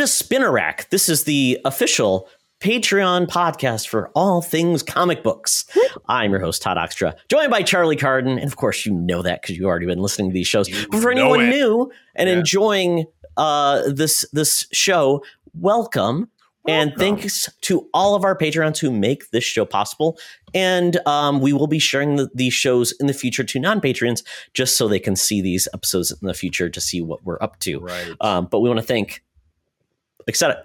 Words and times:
Welcome 0.00 0.08
to 0.08 0.16
Spinner 0.16 0.50
Rack. 0.50 0.88
This 0.88 1.10
is 1.10 1.24
the 1.24 1.58
official 1.66 2.26
Patreon 2.58 3.26
podcast 3.26 3.86
for 3.86 4.10
all 4.14 4.40
things 4.40 4.82
comic 4.82 5.22
books. 5.22 5.66
I'm 6.08 6.30
your 6.30 6.40
host, 6.40 6.62
Todd 6.62 6.78
Oxtra, 6.78 7.14
joined 7.28 7.50
by 7.50 7.62
Charlie 7.62 7.96
Carden. 7.96 8.38
And 8.38 8.46
of 8.46 8.56
course, 8.56 8.86
you 8.86 8.94
know 8.94 9.20
that 9.20 9.42
because 9.42 9.58
you've 9.58 9.66
already 9.66 9.84
been 9.84 9.98
listening 9.98 10.30
to 10.30 10.32
these 10.32 10.46
shows. 10.46 10.70
You 10.70 10.86
But 10.90 11.02
for 11.02 11.10
anyone 11.10 11.42
it. 11.42 11.50
new 11.50 11.92
and 12.14 12.30
Yeah. 12.30 12.36
enjoying 12.38 13.04
uh, 13.36 13.82
this 13.92 14.24
this 14.32 14.66
show, 14.72 15.22
welcome. 15.52 16.30
And 16.66 16.94
thanks 16.96 17.48
to 17.62 17.86
all 17.92 18.14
of 18.14 18.24
our 18.24 18.36
Patreons 18.36 18.78
who 18.78 18.90
make 18.90 19.30
this 19.32 19.44
show 19.44 19.66
possible. 19.66 20.18
And 20.54 20.98
um, 21.06 21.40
we 21.40 21.52
will 21.52 21.66
be 21.66 21.78
sharing 21.78 22.16
the, 22.16 22.30
these 22.34 22.54
shows 22.54 22.92
in 23.00 23.06
the 23.06 23.12
future 23.12 23.44
to 23.44 23.58
non 23.58 23.82
Patreons 23.82 24.22
just 24.54 24.78
so 24.78 24.88
they 24.88 24.98
can 24.98 25.14
see 25.16 25.42
these 25.42 25.68
episodes 25.74 26.10
in 26.10 26.26
the 26.26 26.34
future 26.34 26.70
to 26.70 26.80
see 26.80 27.02
what 27.02 27.22
we're 27.22 27.42
up 27.42 27.58
to. 27.60 27.80
Right. 27.80 28.14
Um, 28.22 28.46
but 28.50 28.60
we 28.60 28.68
want 28.70 28.78
to 28.78 28.86
thank, 28.86 29.22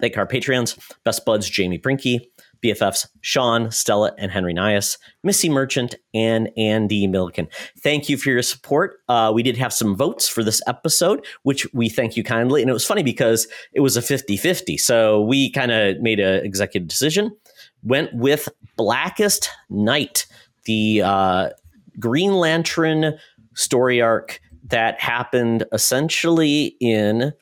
thank 0.00 0.16
our 0.16 0.26
Patreons, 0.26 0.78
Best 1.04 1.24
Buds, 1.24 1.48
Jamie 1.48 1.78
Prinkey, 1.78 2.20
BFFs, 2.62 3.06
Sean, 3.20 3.70
Stella, 3.70 4.12
and 4.18 4.30
Henry 4.30 4.54
Nyhus, 4.54 4.98
Missy 5.22 5.48
Merchant, 5.48 5.94
and 6.14 6.48
Andee 6.58 7.08
Milliken. 7.08 7.48
Thank 7.80 8.08
you 8.08 8.16
for 8.16 8.30
your 8.30 8.42
support. 8.42 8.98
Uh, 9.08 9.30
we 9.34 9.42
did 9.42 9.56
have 9.56 9.72
some 9.72 9.96
votes 9.96 10.28
for 10.28 10.42
this 10.42 10.62
episode, 10.66 11.24
which 11.42 11.72
we 11.72 11.88
thank 11.88 12.16
you 12.16 12.24
kindly. 12.24 12.62
And 12.62 12.70
it 12.70 12.74
was 12.74 12.86
funny 12.86 13.02
because 13.02 13.46
it 13.72 13.80
was 13.80 13.96
a 13.96 14.02
50 14.02 14.36
50. 14.36 14.76
So 14.78 15.22
we 15.22 15.50
kind 15.50 15.70
of 15.70 16.00
made 16.00 16.20
an 16.20 16.44
executive 16.44 16.88
decision, 16.88 17.36
went 17.82 18.12
with 18.14 18.48
Blackest 18.76 19.50
Night, 19.70 20.26
the 20.64 21.02
uh, 21.02 21.50
Green 21.98 22.34
Lantern 22.34 23.18
story 23.54 24.00
arc 24.00 24.40
that 24.68 25.00
happened 25.00 25.64
essentially 25.72 26.76
in 26.80 27.32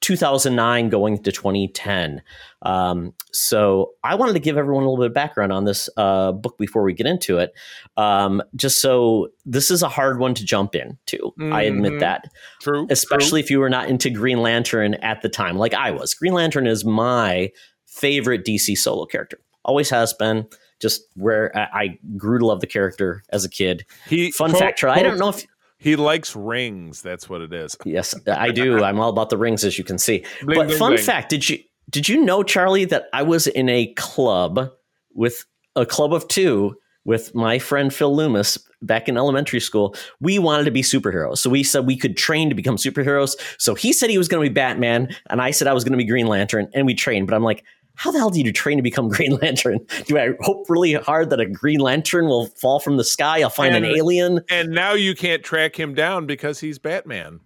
2009 0.00 0.88
going 0.88 1.22
to 1.22 1.30
2010. 1.32 2.22
Um, 2.62 3.12
so 3.32 3.92
I 4.02 4.14
wanted 4.14 4.32
to 4.34 4.38
give 4.40 4.56
everyone 4.56 4.82
a 4.84 4.86
little 4.90 5.02
bit 5.02 5.08
of 5.10 5.14
background 5.14 5.52
on 5.52 5.64
this 5.64 5.88
uh, 5.96 6.32
book 6.32 6.56
before 6.58 6.82
we 6.82 6.92
get 6.94 7.06
into 7.06 7.38
it. 7.38 7.52
Um, 7.96 8.42
just 8.56 8.80
so 8.80 9.28
this 9.44 9.70
is 9.70 9.82
a 9.82 9.88
hard 9.88 10.18
one 10.18 10.34
to 10.34 10.44
jump 10.44 10.74
into. 10.74 11.32
I 11.52 11.62
admit 11.62 11.92
Mhm. 11.94 12.00
that, 12.00 12.24
True. 12.60 12.86
especially 12.90 13.40
if 13.40 13.50
you 13.50 13.60
were 13.60 13.70
not 13.70 13.88
into 13.88 14.10
Green 14.10 14.40
Lantern 14.42 14.94
at 14.94 15.22
the 15.22 15.28
time, 15.28 15.56
like 15.58 15.74
I 15.74 15.90
was. 15.90 16.14
Green 16.14 16.32
Lantern 16.32 16.66
is 16.66 16.84
my 16.84 17.50
favorite 17.86 18.44
DC 18.44 18.76
solo 18.76 19.04
character. 19.06 19.38
Always 19.64 19.90
has 19.90 20.12
been. 20.14 20.46
Just 20.80 21.02
where 21.14 21.54
I, 21.54 21.82
I 21.82 21.98
grew 22.16 22.38
to 22.38 22.46
love 22.46 22.60
the 22.60 22.66
character 22.66 23.22
as 23.30 23.44
a 23.44 23.50
kid. 23.50 23.84
He 24.08 24.30
Fun 24.30 24.48
quote- 24.50 24.62
fact, 24.62 24.78
Charlie, 24.78 24.98
I 24.98 25.02
don't 25.02 25.18
know 25.18 25.28
if 25.28 25.44
He 25.80 25.96
likes 25.96 26.36
rings. 26.36 27.00
That's 27.00 27.28
what 27.28 27.40
it 27.40 27.54
is. 27.54 27.74
Yes, 27.86 28.14
I 28.28 28.50
do. 28.50 28.84
I'm 28.84 29.00
all 29.00 29.08
about 29.08 29.30
the 29.30 29.38
rings, 29.38 29.64
as 29.64 29.78
you 29.78 29.84
can 29.84 29.98
see. 29.98 30.24
Bling, 30.42 30.58
but 30.58 30.66
bling, 30.66 30.78
fun 30.78 30.92
bling. 30.92 31.02
fact: 31.02 31.30
did 31.30 31.48
you 31.48 31.58
did 31.88 32.06
you 32.06 32.22
know, 32.22 32.42
Charlie, 32.42 32.84
that 32.84 33.08
I 33.14 33.22
was 33.22 33.46
in 33.46 33.68
a 33.70 33.86
club 33.94 34.70
with 35.14 35.46
a 35.74 35.86
club 35.86 36.12
of 36.12 36.28
two 36.28 36.76
with 37.06 37.34
my 37.34 37.58
friend 37.58 37.92
Phil 37.92 38.14
Loomis 38.14 38.58
back 38.82 39.08
in 39.08 39.16
elementary 39.16 39.58
school? 39.58 39.96
We 40.20 40.38
wanted 40.38 40.64
to 40.64 40.70
be 40.70 40.82
superheroes, 40.82 41.38
so 41.38 41.48
we 41.48 41.62
said 41.62 41.86
we 41.86 41.96
could 41.96 42.14
train 42.14 42.50
to 42.50 42.54
become 42.54 42.76
superheroes. 42.76 43.34
So 43.56 43.74
he 43.74 43.94
said 43.94 44.10
he 44.10 44.18
was 44.18 44.28
going 44.28 44.44
to 44.44 44.50
be 44.50 44.54
Batman, 44.54 45.16
and 45.30 45.40
I 45.40 45.50
said 45.50 45.66
I 45.66 45.72
was 45.72 45.82
going 45.82 45.92
to 45.92 45.98
be 45.98 46.04
Green 46.04 46.26
Lantern, 46.26 46.68
and 46.74 46.86
we 46.86 46.94
trained. 46.94 47.26
But 47.26 47.34
I'm 47.34 47.44
like. 47.44 47.64
How 48.00 48.10
the 48.10 48.18
hell 48.18 48.30
do 48.30 48.40
you 48.40 48.50
train 48.50 48.78
to 48.78 48.82
become 48.82 49.08
Green 49.10 49.36
Lantern? 49.36 49.78
Do 50.06 50.16
I 50.16 50.30
hope 50.40 50.70
really 50.70 50.94
hard 50.94 51.28
that 51.28 51.38
a 51.38 51.44
Green 51.44 51.80
Lantern 51.80 52.28
will 52.28 52.46
fall 52.46 52.80
from 52.80 52.96
the 52.96 53.04
sky? 53.04 53.42
I'll 53.42 53.50
find 53.50 53.76
an 53.76 53.84
alien. 53.84 54.40
And 54.48 54.70
now 54.70 54.94
you 54.94 55.14
can't 55.14 55.42
track 55.42 55.78
him 55.78 55.92
down 55.92 56.24
because 56.24 56.60
he's 56.60 56.78
Batman. 56.78 57.40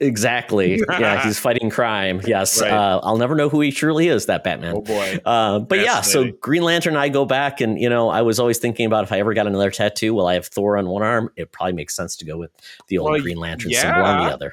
Exactly. 0.00 0.82
yeah, 0.88 1.22
he's 1.22 1.38
fighting 1.38 1.70
crime. 1.70 2.20
Yes. 2.26 2.60
Right. 2.60 2.72
Uh, 2.72 2.98
I'll 3.04 3.16
never 3.16 3.36
know 3.36 3.48
who 3.48 3.60
he 3.60 3.70
truly 3.70 4.08
is, 4.08 4.26
that 4.26 4.42
Batman. 4.42 4.74
Oh 4.74 4.80
boy. 4.80 5.20
Uh, 5.24 5.60
but 5.60 5.78
yeah, 5.78 6.00
so 6.00 6.32
Green 6.40 6.62
Lantern, 6.62 6.96
I 6.96 7.08
go 7.08 7.24
back 7.24 7.60
and, 7.60 7.80
you 7.80 7.88
know, 7.88 8.08
I 8.08 8.22
was 8.22 8.40
always 8.40 8.58
thinking 8.58 8.86
about 8.86 9.04
if 9.04 9.12
I 9.12 9.20
ever 9.20 9.34
got 9.34 9.46
another 9.46 9.70
tattoo, 9.70 10.14
well, 10.14 10.26
I 10.26 10.34
have 10.34 10.46
Thor 10.46 10.78
on 10.78 10.88
one 10.88 11.02
arm. 11.02 11.30
It 11.36 11.52
probably 11.52 11.74
makes 11.74 11.94
sense 11.94 12.16
to 12.16 12.24
go 12.24 12.36
with 12.36 12.50
the 12.88 12.98
old 12.98 13.12
Well, 13.12 13.20
Green 13.20 13.38
Lantern 13.38 13.70
symbol 13.70 14.02
on 14.02 14.26
the 14.26 14.32
other. 14.32 14.52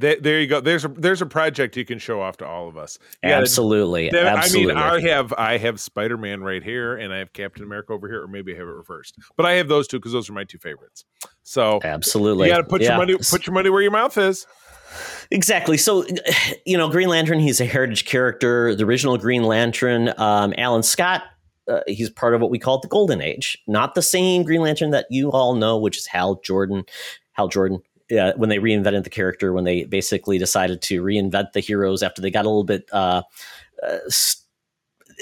Th- 0.00 0.20
there 0.20 0.40
you 0.40 0.46
go. 0.46 0.60
There's 0.60 0.84
a 0.84 0.88
there's 0.88 1.22
a 1.22 1.26
project 1.26 1.76
you 1.76 1.84
can 1.84 1.98
show 1.98 2.20
off 2.20 2.36
to 2.38 2.46
all 2.46 2.68
of 2.68 2.76
us. 2.76 2.98
Gotta- 3.22 3.36
absolutely. 3.36 4.10
absolutely. 4.10 4.74
I 4.74 4.96
mean, 4.96 5.06
I 5.06 5.08
have 5.10 5.32
I 5.34 5.56
have 5.58 5.80
Spider 5.80 6.16
Man 6.16 6.42
right 6.42 6.62
here, 6.62 6.96
and 6.96 7.12
I 7.12 7.18
have 7.18 7.32
Captain 7.32 7.62
America 7.62 7.92
over 7.92 8.08
here, 8.08 8.22
or 8.22 8.28
maybe 8.28 8.54
I 8.54 8.58
have 8.58 8.66
it 8.68 8.72
reversed. 8.72 9.16
But 9.36 9.46
I 9.46 9.52
have 9.54 9.68
those 9.68 9.86
two 9.88 9.98
because 9.98 10.12
those 10.12 10.28
are 10.28 10.32
my 10.32 10.44
two 10.44 10.58
favorites. 10.58 11.04
So 11.42 11.80
absolutely. 11.82 12.48
you 12.48 12.52
got 12.54 12.58
to 12.58 12.64
put 12.64 12.82
Yeah. 12.82 12.88
your 12.88 12.96
money 12.98 13.16
put 13.16 13.46
your 13.46 13.54
money 13.54 13.70
where 13.70 13.82
your 13.82 13.90
mouth 13.90 14.16
is. 14.18 14.46
Exactly. 15.30 15.76
So, 15.76 16.06
you 16.64 16.76
know, 16.78 16.88
Green 16.88 17.08
Lantern, 17.08 17.40
he's 17.40 17.60
a 17.60 17.66
heritage 17.66 18.04
character. 18.06 18.74
The 18.74 18.84
original 18.84 19.18
Green 19.18 19.42
Lantern, 19.42 20.12
um, 20.16 20.54
Alan 20.56 20.82
Scott, 20.82 21.24
uh, 21.70 21.80
he's 21.86 22.08
part 22.10 22.34
of 22.34 22.40
what 22.40 22.50
we 22.50 22.58
call 22.58 22.80
the 22.80 22.88
Golden 22.88 23.20
Age. 23.20 23.58
Not 23.66 23.94
the 23.94 24.00
same 24.02 24.42
Green 24.42 24.62
Lantern 24.62 24.90
that 24.90 25.06
you 25.10 25.30
all 25.30 25.54
know, 25.54 25.76
which 25.76 25.98
is 25.98 26.06
Hal 26.06 26.40
Jordan. 26.42 26.84
Hal 27.32 27.48
Jordan. 27.48 27.80
Uh, 28.10 28.32
when 28.36 28.48
they 28.48 28.58
reinvented 28.58 29.04
the 29.04 29.10
character, 29.10 29.52
when 29.52 29.64
they 29.64 29.84
basically 29.84 30.38
decided 30.38 30.80
to 30.82 31.02
reinvent 31.02 31.52
the 31.52 31.60
heroes 31.60 32.02
after 32.02 32.22
they 32.22 32.30
got 32.30 32.46
a 32.46 32.48
little 32.48 32.64
bit 32.64 32.88
uh, 32.92 33.22
uh, 33.82 33.98
st- 34.08 34.44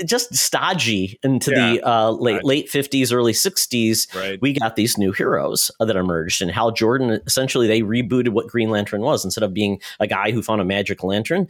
just 0.04 0.34
stodgy 0.34 1.18
into 1.22 1.50
the 1.50 1.80
uh, 1.82 2.10
late 2.10 2.34
Right. 2.34 2.44
late 2.44 2.68
fifties, 2.68 3.12
early 3.12 3.32
sixties, 3.32 4.06
Right. 4.14 4.38
we 4.42 4.52
got 4.52 4.76
these 4.76 4.98
new 4.98 5.10
heroes 5.10 5.70
that 5.80 5.96
emerged 5.96 6.42
and 6.42 6.50
hal 6.50 6.70
jordan 6.70 7.18
essentially 7.26 7.66
they 7.66 7.80
rebooted 7.80 8.28
what 8.28 8.46
green 8.46 8.68
lantern 8.70 9.00
was 9.00 9.24
instead 9.24 9.42
of 9.42 9.54
being 9.54 9.80
a 9.98 10.06
guy 10.06 10.32
who 10.32 10.42
found 10.42 10.60
a 10.60 10.64
magic 10.66 11.02
lantern 11.02 11.48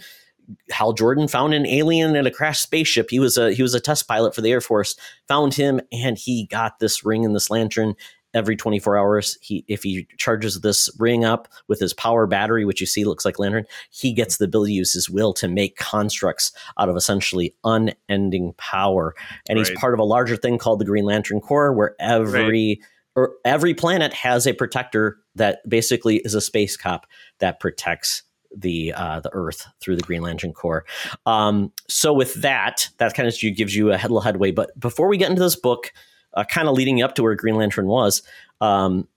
hal 0.70 0.92
jordan 0.92 1.26
found 1.26 1.54
an 1.54 1.66
alien 1.66 2.14
in 2.14 2.24
a 2.24 2.30
crashed 2.30 2.62
spaceship 2.62 3.10
he 3.10 3.18
was 3.18 3.36
a 3.36 3.52
he 3.52 3.62
was 3.62 3.74
a 3.74 3.80
test 3.80 4.06
pilot 4.06 4.32
for 4.32 4.42
the 4.42 4.52
air 4.52 4.60
force 4.60 4.94
found 5.26 5.54
him 5.54 5.80
and 5.90 6.16
he 6.16 6.46
got 6.46 6.78
this 6.78 7.04
ring 7.04 7.24
and 7.24 7.34
this 7.34 7.50
lantern 7.50 7.94
every 8.36 8.54
24 8.54 8.98
hours 8.98 9.38
he 9.40 9.64
if 9.66 9.82
he 9.82 10.06
charges 10.18 10.60
this 10.60 10.90
ring 10.98 11.24
up 11.24 11.48
with 11.68 11.80
his 11.80 11.94
power 11.94 12.26
battery 12.26 12.64
which 12.64 12.80
you 12.80 12.86
see 12.86 13.04
looks 13.04 13.24
like 13.24 13.38
lantern 13.38 13.64
he 13.90 14.12
gets 14.12 14.36
the 14.36 14.44
ability 14.44 14.72
to 14.72 14.76
use 14.76 14.92
his 14.92 15.08
will 15.08 15.32
to 15.32 15.48
make 15.48 15.76
constructs 15.76 16.52
out 16.78 16.90
of 16.90 16.96
essentially 16.96 17.54
unending 17.64 18.52
power 18.58 19.14
and 19.48 19.58
he's 19.58 19.70
part 19.70 19.94
of 19.94 20.00
a 20.00 20.04
larger 20.04 20.36
thing 20.36 20.58
called 20.58 20.78
the 20.78 20.84
green 20.84 21.06
lantern 21.06 21.40
corps 21.40 21.72
where 21.72 21.96
every 21.98 22.80
or 23.14 23.32
every 23.46 23.72
planet 23.72 24.12
has 24.12 24.46
a 24.46 24.52
protector 24.52 25.18
that 25.34 25.66
basically 25.68 26.16
is 26.18 26.34
a 26.34 26.40
space 26.40 26.76
cop 26.76 27.06
that 27.38 27.58
protects 27.58 28.22
the 28.54 28.92
uh, 28.92 29.20
the 29.20 29.30
Earth 29.32 29.66
through 29.80 29.96
the 29.96 30.02
Green 30.02 30.22
Lantern 30.22 30.52
Corps. 30.52 30.84
Um, 31.24 31.72
so 31.88 32.12
with 32.12 32.34
that, 32.34 32.88
that 32.98 33.14
kind 33.14 33.28
of 33.28 33.34
gives 33.56 33.74
you 33.74 33.90
a 33.90 33.96
little 33.96 34.20
headway. 34.20 34.50
But 34.50 34.78
before 34.78 35.08
we 35.08 35.16
get 35.16 35.30
into 35.30 35.42
this 35.42 35.56
book, 35.56 35.92
uh, 36.36 36.44
kind 36.44 36.68
of 36.68 36.74
leading 36.76 37.02
up 37.02 37.14
to 37.16 37.22
where 37.22 37.34
Green 37.34 37.56
Lantern 37.56 37.86
was, 37.86 38.22
um, 38.60 39.08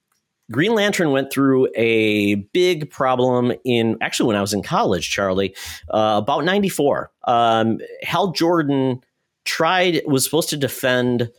Green 0.52 0.74
Lantern 0.74 1.12
went 1.12 1.32
through 1.32 1.68
a 1.76 2.34
big 2.36 2.90
problem 2.90 3.54
in 3.66 3.98
actually 4.02 4.26
when 4.28 4.36
I 4.36 4.42
was 4.42 4.52
in 4.54 4.64
college, 4.64 5.08
Charlie, 5.12 5.56
uh, 5.92 6.20
about 6.24 6.44
'94. 6.44 7.12
Um, 7.26 7.78
Hal 8.02 8.32
Jordan 8.32 9.04
tried 9.46 10.02
was 10.08 10.24
supposed 10.24 10.50
to 10.50 10.58
defend 10.58 11.30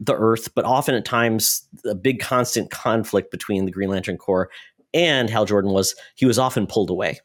the 0.00 0.14
Earth, 0.16 0.52
but 0.54 0.64
often 0.64 0.94
at 0.96 1.04
times 1.04 1.66
a 1.84 1.94
big 1.94 2.18
constant 2.20 2.70
conflict 2.72 3.30
between 3.30 3.66
the 3.66 3.70
Green 3.70 3.88
Lantern 3.88 4.16
Corps 4.18 4.50
and 4.92 5.30
Hal 5.30 5.44
Jordan 5.44 5.70
was 5.70 5.94
he 6.16 6.26
was 6.26 6.38
often 6.38 6.66
pulled 6.66 6.90
away 6.90 7.20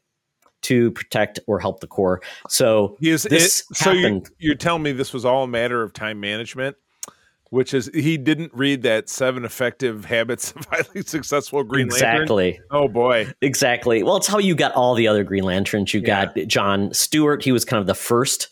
to 0.62 0.90
protect 0.92 1.38
or 1.46 1.58
help 1.58 1.80
the 1.80 1.86
Corps. 1.86 2.22
So 2.48 2.96
is, 3.00 3.24
this 3.24 3.60
it- 3.70 3.76
so 3.76 3.90
you, 3.92 4.22
you're 4.38 4.54
telling 4.54 4.82
me 4.84 4.92
this 4.92 5.12
was 5.12 5.24
all 5.24 5.42
a 5.44 5.48
matter 5.48 5.82
of 5.82 5.92
time 5.92 6.18
management, 6.20 6.76
which 7.50 7.72
is 7.74 7.90
he 7.94 8.16
didn't 8.18 8.52
read 8.54 8.82
that 8.82 9.08
seven 9.08 9.44
effective 9.44 10.04
habits 10.04 10.52
of 10.52 10.64
highly 10.66 11.02
successful 11.06 11.62
Green 11.64 11.88
Lantern. 11.88 12.22
exactly, 12.22 12.60
Oh 12.70 12.88
boy, 12.88 13.32
exactly. 13.40 14.02
Well, 14.02 14.16
it's 14.16 14.26
how 14.26 14.38
you 14.38 14.54
got 14.54 14.72
all 14.72 14.94
the 14.94 15.08
other 15.08 15.24
Green 15.24 15.44
Lanterns. 15.44 15.92
You 15.94 16.00
Yeah. 16.00 16.26
got 16.26 16.36
John 16.46 16.92
Stewart. 16.92 17.44
He 17.44 17.52
was 17.52 17.64
kind 17.64 17.80
of 17.80 17.86
the 17.86 17.94
first 17.94 18.48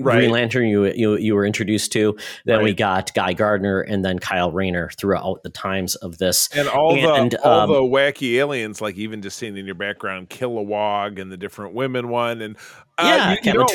Right. 0.00 0.18
Green 0.18 0.30
Lantern 0.30 0.68
you 0.68 0.84
you 0.92 1.16
you 1.16 1.34
were 1.34 1.44
introduced 1.44 1.90
to. 1.94 2.16
Then 2.44 2.62
we 2.62 2.72
got 2.72 3.12
Guy 3.14 3.32
Gardner 3.32 3.80
and 3.80 4.04
then 4.04 4.20
Kyle 4.20 4.52
Rayner 4.52 4.90
throughout 4.96 5.42
the 5.42 5.50
times 5.50 5.96
of 5.96 6.18
this. 6.18 6.48
and 6.54 6.68
all 6.68 6.92
And, 6.94 7.32
the 7.32 7.42
all 7.42 7.60
um, 7.62 7.70
the 7.72 7.80
wacky 7.80 8.34
aliens, 8.34 8.80
like 8.80 8.94
even 8.94 9.22
just 9.22 9.36
seeing 9.38 9.56
in 9.56 9.66
your 9.66 9.74
background, 9.74 10.30
Kilowog 10.30 11.20
and 11.20 11.32
the 11.32 11.36
different 11.36 11.74
women 11.74 12.10
one, 12.10 12.42
and 12.42 12.56
uh, 12.96 13.02
yeah, 13.06 13.32
you, 13.32 13.38
you 13.42 13.52
know. 13.58 13.66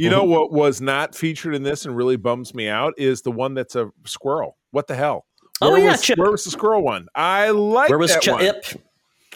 You 0.00 0.10
know 0.10 0.24
what 0.24 0.52
was 0.52 0.80
not 0.80 1.14
featured 1.14 1.54
in 1.54 1.62
this 1.62 1.84
and 1.84 1.96
really 1.96 2.16
bums 2.16 2.54
me 2.54 2.68
out 2.68 2.94
is 2.96 3.22
the 3.22 3.30
one 3.32 3.54
that's 3.54 3.74
a 3.76 3.90
squirrel. 4.06 4.56
What 4.70 4.86
the 4.86 4.94
hell? 4.96 5.26
Oh, 5.62 5.76
yeah, 5.76 5.90
was, 5.92 6.00
Chip. 6.02 6.18
where 6.18 6.30
was 6.30 6.44
the 6.44 6.50
squirrel 6.50 6.82
one? 6.82 7.06
I 7.14 7.50
like 7.50 7.90
Where 7.90 7.98
was 7.98 8.12
that 8.14 8.26
one. 8.26 8.40
Chip? 8.40 8.64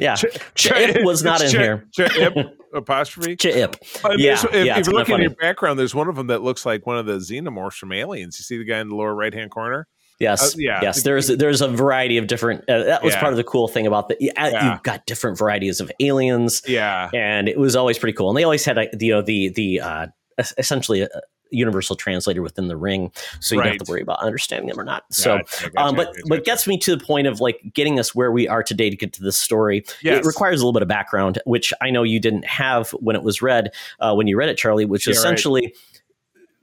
Yeah, 0.01 0.17
Ch- 0.17 0.25
Chip 0.55 1.05
was 1.05 1.23
not 1.23 1.41
in 1.43 1.51
Chip- 1.51 1.61
here. 1.61 1.87
Chip 1.93 2.35
apostrophe. 2.75 3.37
Chip. 3.37 3.77
Uh, 4.03 4.11
Yeah, 4.17 4.33
if, 4.53 4.67
yeah, 4.67 4.79
if 4.79 4.87
you're 4.87 4.95
looking 4.95 5.17
in 5.17 5.21
your 5.21 5.31
background, 5.31 5.79
there's 5.79 5.95
one 5.95 6.09
of 6.09 6.17
them 6.17 6.27
that 6.29 6.43
looks 6.43 6.65
like 6.67 6.87
one 6.87 6.97
of 6.99 7.07
the 7.07 7.19
xenomorphs 7.19 7.75
from 7.75 7.93
Aliens. 7.93 8.39
You 8.39 8.43
see 8.45 8.57
the 8.59 8.65
guy 8.65 8.81
in 8.81 8.89
the 8.89 8.97
lower 8.97 9.15
right 9.15 9.33
hand 9.33 9.51
corner? 9.51 9.87
Yes, 10.21 10.55
Uh, 10.55 10.59
yeah. 10.59 10.79
yes. 10.81 11.03
There's 11.03 11.27
there's 11.27 11.61
a 11.61 11.69
variety 11.69 12.19
of 12.19 12.27
different. 12.29 12.61
Uh, 12.71 12.85
that 12.85 13.03
was 13.03 13.15
Yeah. 13.15 13.21
part 13.21 13.33
of 13.33 13.37
the 13.37 13.45
cool 13.45 13.69
thing 13.69 13.87
about 13.87 14.09
the. 14.09 14.17
Yeah. 14.21 14.73
You've 14.73 14.83
got 14.83 15.07
different 15.07 15.37
varieties 15.37 15.81
of 15.81 15.91
aliens, 16.01 16.63
Yeah. 16.67 17.11
and 17.13 17.49
it 17.49 17.59
was 17.59 17.75
always 17.77 17.99
pretty 17.99 18.15
cool. 18.17 18.31
And 18.31 18.39
they 18.39 18.45
always 18.45 18.65
had 18.65 18.79
a, 18.79 18.89
the 18.97 19.07
you 19.07 19.13
know, 19.13 19.23
the 19.23 19.49
the 19.51 19.81
uh, 19.81 20.03
es- 20.05 20.11
essentially 20.39 21.03
a 21.03 21.09
universal 21.51 21.95
translator 21.95 22.43
within 22.43 22.69
the 22.69 22.77
ring, 22.77 23.13
so 23.41 23.55
you 23.55 23.63
don't 23.63 23.73
have 23.73 23.83
to 23.83 23.91
worry 23.91 24.03
about 24.03 24.19
understanding 24.21 24.69
them 24.69 24.81
or 24.81 24.85
not. 24.85 25.05
So. 25.11 25.39
Gotcha, 25.39 25.71
Um, 25.77 25.95
but 25.95 26.07
gotcha, 26.07 26.23
but 26.29 26.45
gets 26.45 26.67
me 26.67 26.79
to 26.79 26.97
the 26.97 27.05
point 27.05 27.27
of 27.27 27.41
like 27.41 27.61
getting 27.75 27.99
us 28.01 28.15
where 28.15 28.33
we 28.33 28.49
are 28.49 28.63
today 28.63 28.91
to 28.91 28.97
get 28.97 29.13
to 29.15 29.23
this 29.23 29.37
story. 29.37 29.85
Yes. 30.03 30.25
It 30.25 30.27
requires 30.27 30.61
a 30.61 30.65
little 30.65 30.73
bit 30.73 30.83
of 30.83 30.89
background, 30.89 31.39
which 31.45 31.73
I 31.81 31.91
know 31.91 32.03
you 32.03 32.19
didn't 32.19 32.45
have 32.47 32.91
when 32.93 33.15
it 33.15 33.23
was 33.23 33.41
read 33.43 33.71
uh, 34.01 34.15
when 34.15 34.27
you 34.27 34.37
read 34.37 34.49
it, 34.49 34.57
Charlie. 34.57 34.85
Which 34.85 35.07
Yeah, 35.07 35.13
right. 35.13 35.19
essentially 35.19 35.75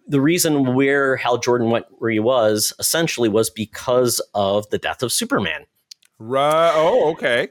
the 0.07 0.19
reason 0.19 0.73
where 0.75 1.15
Hal 1.15 1.37
Jordan 1.37 1.69
went 1.69 1.85
where 1.99 2.11
he 2.11 2.19
was 2.19 2.73
essentially 2.79 3.29
was 3.29 3.49
because 3.49 4.19
of 4.33 4.69
the 4.69 4.77
death 4.77 5.03
of 5.03 5.13
Superman. 5.13 5.65
Right. 6.19 6.73
Oh, 6.75 7.11
okay. 7.11 7.49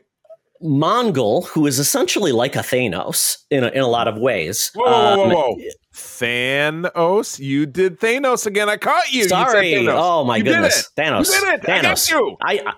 Mongul, 0.62 1.46
who 1.46 1.66
is 1.66 1.78
essentially 1.78 2.32
like 2.32 2.54
a 2.54 2.60
Thanos 2.60 3.38
in 3.50 3.64
a, 3.64 3.68
in 3.68 3.80
a 3.80 3.88
lot 3.88 4.08
of 4.08 4.18
ways. 4.18 4.70
Whoa, 4.74 4.84
whoa, 4.84 5.16
whoa, 5.16 5.24
Um, 5.24 5.30
whoa. 5.32 5.56
Thanos, 6.00 7.38
you 7.38 7.66
did 7.66 8.00
Thanos 8.00 8.46
again. 8.46 8.68
I 8.68 8.76
caught 8.76 9.12
you. 9.12 9.18
You 9.22 9.28
said 9.28 9.46
Sorry. 9.50 9.72
Thanos. 9.72 9.94
Oh 9.96 10.24
my 10.24 10.36
You 10.38 10.44
goodness. 10.44 10.90
Thanos. 10.96 11.26
You 11.32 11.40
did 11.40 11.64
it. 11.64 11.68
I 11.68 11.82
got 11.82 11.96
Thanos. 11.96 12.10
you. 12.10 12.36
I, 12.42 12.60
I 12.66 12.72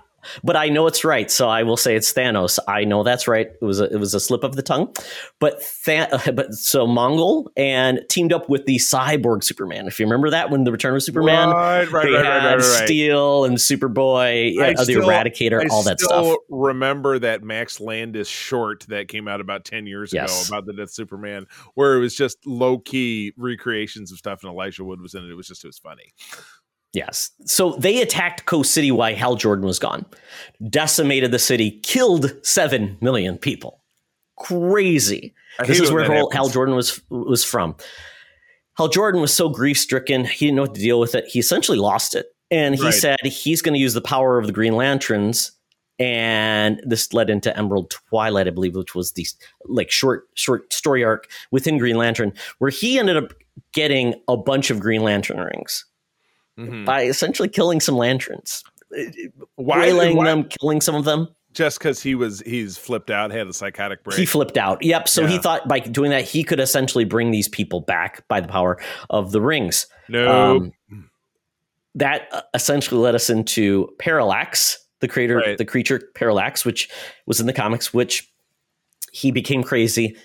but 0.44 0.56
I 0.56 0.68
know 0.68 0.86
it's 0.86 1.04
right, 1.04 1.30
so 1.30 1.48
I 1.48 1.62
will 1.62 1.76
say 1.76 1.96
it's 1.96 2.12
Thanos. 2.12 2.58
I 2.68 2.84
know 2.84 3.02
that's 3.02 3.26
right. 3.28 3.48
It 3.60 3.64
was 3.64 3.80
a, 3.80 3.84
it 3.84 3.96
was 3.98 4.14
a 4.14 4.20
slip 4.20 4.44
of 4.44 4.56
the 4.56 4.62
tongue, 4.62 4.94
but 5.40 5.62
Than- 5.86 6.08
but 6.34 6.52
so 6.54 6.86
Mongul 6.86 7.46
and 7.56 8.00
teamed 8.08 8.32
up 8.32 8.48
with 8.48 8.66
the 8.66 8.76
cyborg 8.76 9.42
Superman. 9.44 9.86
If 9.86 9.98
you 9.98 10.06
remember 10.06 10.30
that 10.30 10.50
when 10.50 10.64
the 10.64 10.72
Return 10.72 10.94
of 10.94 11.02
Superman, 11.02 11.50
Right, 11.50 11.90
right, 11.90 12.04
they 12.06 12.12
right, 12.12 12.24
had 12.24 12.32
right, 12.34 12.44
right, 12.44 12.54
right. 12.56 12.86
Steel 12.86 13.44
and 13.44 13.56
Superboy, 13.58 14.54
yeah, 14.54 14.72
the 14.72 14.84
still- 14.84 15.02
Eradicator, 15.08 15.62
I 15.62 15.68
all 15.68 15.82
that 15.84 16.00
still 16.00 16.24
stuff. 16.24 16.36
remember 16.48 17.18
that 17.18 17.42
Max 17.42 17.80
Landis 17.80 18.28
short 18.28 18.84
that 18.88 19.08
came 19.08 19.28
out 19.28 19.40
about 19.40 19.64
10 19.64 19.86
years 19.86 20.12
Yes. 20.12 20.48
ago 20.48 20.56
about 20.56 20.66
the 20.66 20.72
Death 20.72 20.90
Superman, 20.90 21.46
where 21.74 21.94
it 21.96 22.00
was 22.00 22.14
just 22.14 22.38
low 22.46 22.78
key 22.78 23.32
recreations 23.36 24.12
of 24.12 24.18
stuff 24.18 24.42
and 24.42 24.50
Elijah 24.52 24.84
Wood 24.84 25.00
was 25.00 25.14
in 25.14 25.24
it. 25.24 25.30
It 25.30 25.34
was 25.34 25.48
just, 25.48 25.64
it 25.64 25.68
was 25.68 25.78
funny. 25.78 26.12
Yes. 26.92 27.30
So 27.46 27.72
they 27.76 28.02
attacked 28.02 28.44
Coast 28.46 28.72
City 28.72 28.90
while 28.90 29.14
Hal 29.14 29.36
Jordan 29.36 29.64
was 29.64 29.78
gone, 29.78 30.04
decimated 30.68 31.30
the 31.30 31.38
city, 31.38 31.80
killed 31.82 32.34
seven 32.44 32.98
million 33.00 33.38
people. 33.38 33.82
Crazy. 34.38 35.34
This 35.66 35.80
is 35.80 35.90
where 35.92 36.04
Hal. 36.04 36.30
Hal 36.32 36.48
Jordan 36.48 36.74
was 36.74 37.00
was 37.10 37.44
from. 37.44 37.76
Hal 38.76 38.88
Jordan 38.88 39.20
was 39.20 39.32
so 39.32 39.48
grief 39.48 39.78
stricken, 39.78 40.24
he 40.24 40.46
didn't 40.46 40.56
know 40.56 40.62
what 40.62 40.74
to 40.74 40.80
deal 40.80 40.98
with 40.98 41.14
it. 41.14 41.26
He 41.26 41.38
essentially 41.38 41.78
lost 41.78 42.14
it, 42.14 42.26
and 42.50 42.74
he 42.74 42.82
Right. 42.82 42.94
said 42.94 43.18
he's 43.22 43.60
going 43.62 43.74
to 43.74 43.80
use 43.80 43.92
the 43.94 44.00
power 44.00 44.38
of 44.38 44.46
the 44.46 44.52
Green 44.52 44.74
Lanterns. 44.76 45.52
And 45.98 46.80
this 46.84 47.12
led 47.12 47.28
into 47.30 47.56
Emerald 47.56 47.90
Twilight, 47.90 48.48
I 48.48 48.50
believe, 48.50 48.74
which 48.74 48.94
was 48.94 49.12
the 49.12 49.26
like 49.66 49.90
short 49.90 50.24
short 50.34 50.72
story 50.72 51.04
arc 51.04 51.30
within 51.52 51.78
Green 51.78 51.96
Lantern, 51.96 52.32
where 52.58 52.70
he 52.70 52.98
ended 52.98 53.16
up 53.16 53.32
getting 53.74 54.14
a 54.26 54.36
bunch 54.36 54.70
of 54.70 54.80
Green 54.80 55.02
Lantern 55.02 55.38
rings 55.38 55.84
Mhm. 56.58 56.84
by 56.84 57.02
essentially 57.04 57.48
killing 57.48 57.80
some 57.80 57.96
lanterns, 57.96 58.62
Why, 59.56 59.78
waylaying 59.80 60.16
why- 60.16 60.26
them, 60.26 60.44
killing 60.44 60.80
some 60.80 60.94
of 60.94 61.04
them. 61.04 61.28
Just 61.54 61.78
because 61.78 62.02
he 62.02 62.14
was, 62.14 62.40
he's 62.46 62.78
flipped 62.78 63.10
out, 63.10 63.30
had 63.30 63.46
a 63.46 63.52
psychotic 63.52 64.02
break. 64.04 64.18
He 64.18 64.24
flipped 64.24 64.56
out. 64.56 64.82
Yep. 64.82 65.06
So 65.06 65.26
he 65.26 65.36
thought 65.38 65.68
by 65.68 65.80
doing 65.80 66.10
that, 66.10 66.24
he 66.24 66.42
could 66.44 66.58
essentially 66.60 67.04
bring 67.04 67.30
these 67.30 67.46
people 67.46 67.80
back 67.82 68.26
by 68.28 68.40
the 68.40 68.48
power 68.48 68.78
of 69.10 69.32
the 69.32 69.40
rings. 69.40 69.86
no. 70.08 70.28
Um, 70.30 70.72
that 71.94 72.28
uh, 72.32 72.40
essentially 72.54 72.98
led 73.00 73.14
us 73.14 73.28
into 73.28 73.86
Parallax, 73.98 74.78
the 75.00 75.08
creator, 75.08 75.36
Right. 75.36 75.58
the 75.58 75.64
creature 75.66 76.00
Parallax, 76.14 76.64
which 76.64 76.88
was 77.26 77.38
in 77.40 77.46
the 77.46 77.52
comics, 77.52 77.92
which 77.92 78.26
he 79.12 79.30
became 79.30 79.62
crazy. 79.62 80.16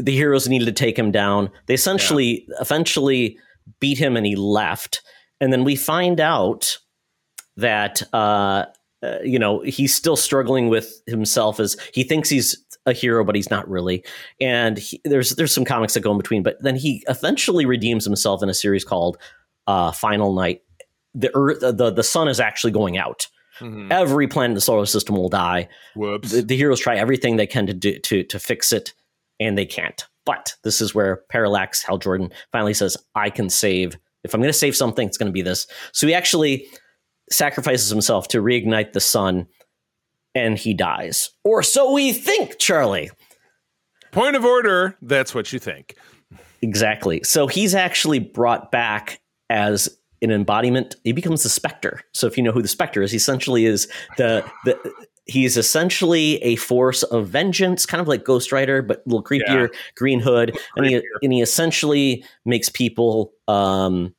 The 0.00 0.12
heroes 0.16 0.48
needed 0.48 0.64
to 0.64 0.72
take 0.72 0.98
him 0.98 1.12
down. 1.12 1.48
They 1.66 1.74
essentially, 1.74 2.44
eventually 2.60 3.38
beat 3.78 3.98
him, 3.98 4.16
and 4.16 4.26
he 4.26 4.34
left. 4.34 5.00
And 5.42 5.52
then 5.52 5.64
we 5.64 5.74
find 5.74 6.20
out 6.20 6.78
that 7.56 8.00
uh, 8.14 8.66
uh, 9.02 9.18
you 9.24 9.38
know 9.38 9.60
he's 9.60 9.94
still 9.94 10.16
struggling 10.16 10.68
with 10.68 11.02
himself 11.06 11.58
as 11.58 11.76
he 11.92 12.04
thinks 12.04 12.28
he's 12.30 12.56
a 12.86 12.92
hero, 12.92 13.24
but 13.24 13.34
he's 13.34 13.50
not 13.50 13.68
really. 13.68 14.04
And 14.40 14.78
he, 14.78 15.00
there's 15.04 15.30
there's 15.30 15.52
some 15.52 15.64
comics 15.64 15.94
that 15.94 16.00
go 16.00 16.12
in 16.12 16.16
between, 16.16 16.44
but 16.44 16.62
then 16.62 16.76
he 16.76 17.02
eventually 17.08 17.66
redeems 17.66 18.04
himself 18.04 18.42
in 18.42 18.48
a 18.48 18.54
series 18.54 18.84
called 18.84 19.18
uh, 19.66 19.90
Final 19.90 20.32
Night. 20.32 20.62
The 21.14 21.30
Earth, 21.34 21.58
the 21.60 21.90
the 21.90 22.04
sun 22.04 22.28
is 22.28 22.38
actually 22.38 22.70
going 22.72 22.96
out. 22.96 23.26
Mhm. 23.58 23.90
Every 23.92 24.28
planet 24.28 24.52
in 24.52 24.54
the 24.54 24.60
solar 24.60 24.86
system 24.86 25.16
will 25.16 25.28
die. 25.28 25.68
Whoops. 25.94 26.30
The, 26.30 26.42
the 26.42 26.56
heroes 26.56 26.80
try 26.80 26.96
everything 26.96 27.36
they 27.36 27.48
can 27.48 27.66
to 27.66 27.74
do 27.74 27.98
to 27.98 28.22
to 28.22 28.38
fix 28.38 28.72
it, 28.72 28.94
and 29.40 29.58
they 29.58 29.66
can't. 29.66 30.06
But 30.24 30.54
this 30.62 30.80
is 30.80 30.94
where 30.94 31.16
Parallax 31.28 31.82
Hal 31.82 31.98
Jordan 31.98 32.30
finally 32.52 32.74
says, 32.74 32.96
"I 33.16 33.28
can 33.28 33.50
save. 33.50 33.98
If 34.24 34.34
I'm 34.34 34.40
going 34.40 34.52
to 34.52 34.58
save 34.58 34.76
something, 34.76 35.06
it's 35.06 35.18
going 35.18 35.30
to 35.30 35.32
be 35.32 35.42
this." 35.42 35.66
So 35.92 36.06
he 36.06 36.14
actually 36.14 36.66
sacrifices 37.30 37.88
himself 37.88 38.28
to 38.28 38.42
reignite 38.42 38.92
the 38.92 39.00
sun, 39.00 39.46
and 40.34 40.58
he 40.58 40.74
dies, 40.74 41.30
or 41.44 41.62
so 41.62 41.92
we 41.92 42.12
think, 42.12 42.58
Charlie. 42.58 43.10
Point 44.10 44.36
of 44.36 44.44
order. 44.44 44.96
That's 45.00 45.34
what 45.34 45.52
you 45.52 45.58
think. 45.58 45.96
Exactly. 46.60 47.22
So 47.24 47.46
he's 47.46 47.74
actually 47.74 48.18
brought 48.18 48.70
back 48.70 49.20
as 49.48 49.88
an 50.20 50.30
embodiment. 50.30 50.96
He 51.02 51.12
becomes 51.12 51.42
the 51.42 51.48
Spectre. 51.48 52.02
So 52.12 52.26
if 52.26 52.36
you 52.36 52.42
know 52.42 52.52
who 52.52 52.62
the 52.62 52.68
Spectre 52.68 53.02
is, 53.02 53.10
he 53.10 53.16
essentially 53.16 53.64
is 53.64 53.88
the 54.18 54.44
the. 54.64 54.78
He's 55.26 55.56
essentially 55.56 56.42
a 56.42 56.56
force 56.56 57.04
of 57.04 57.28
vengeance, 57.28 57.86
kind 57.86 58.00
of 58.00 58.08
like 58.08 58.24
Ghost 58.24 58.50
Rider, 58.50 58.82
but 58.82 58.98
a 58.98 59.02
little 59.06 59.22
creepier. 59.22 59.68
Green 59.94 60.18
Hood, 60.18 60.58
and 60.76 60.86
he 60.86 61.00
and 61.22 61.32
he 61.32 61.40
essentially 61.40 62.24
makes 62.44 62.68
people, 62.68 63.32
um, 63.46 64.14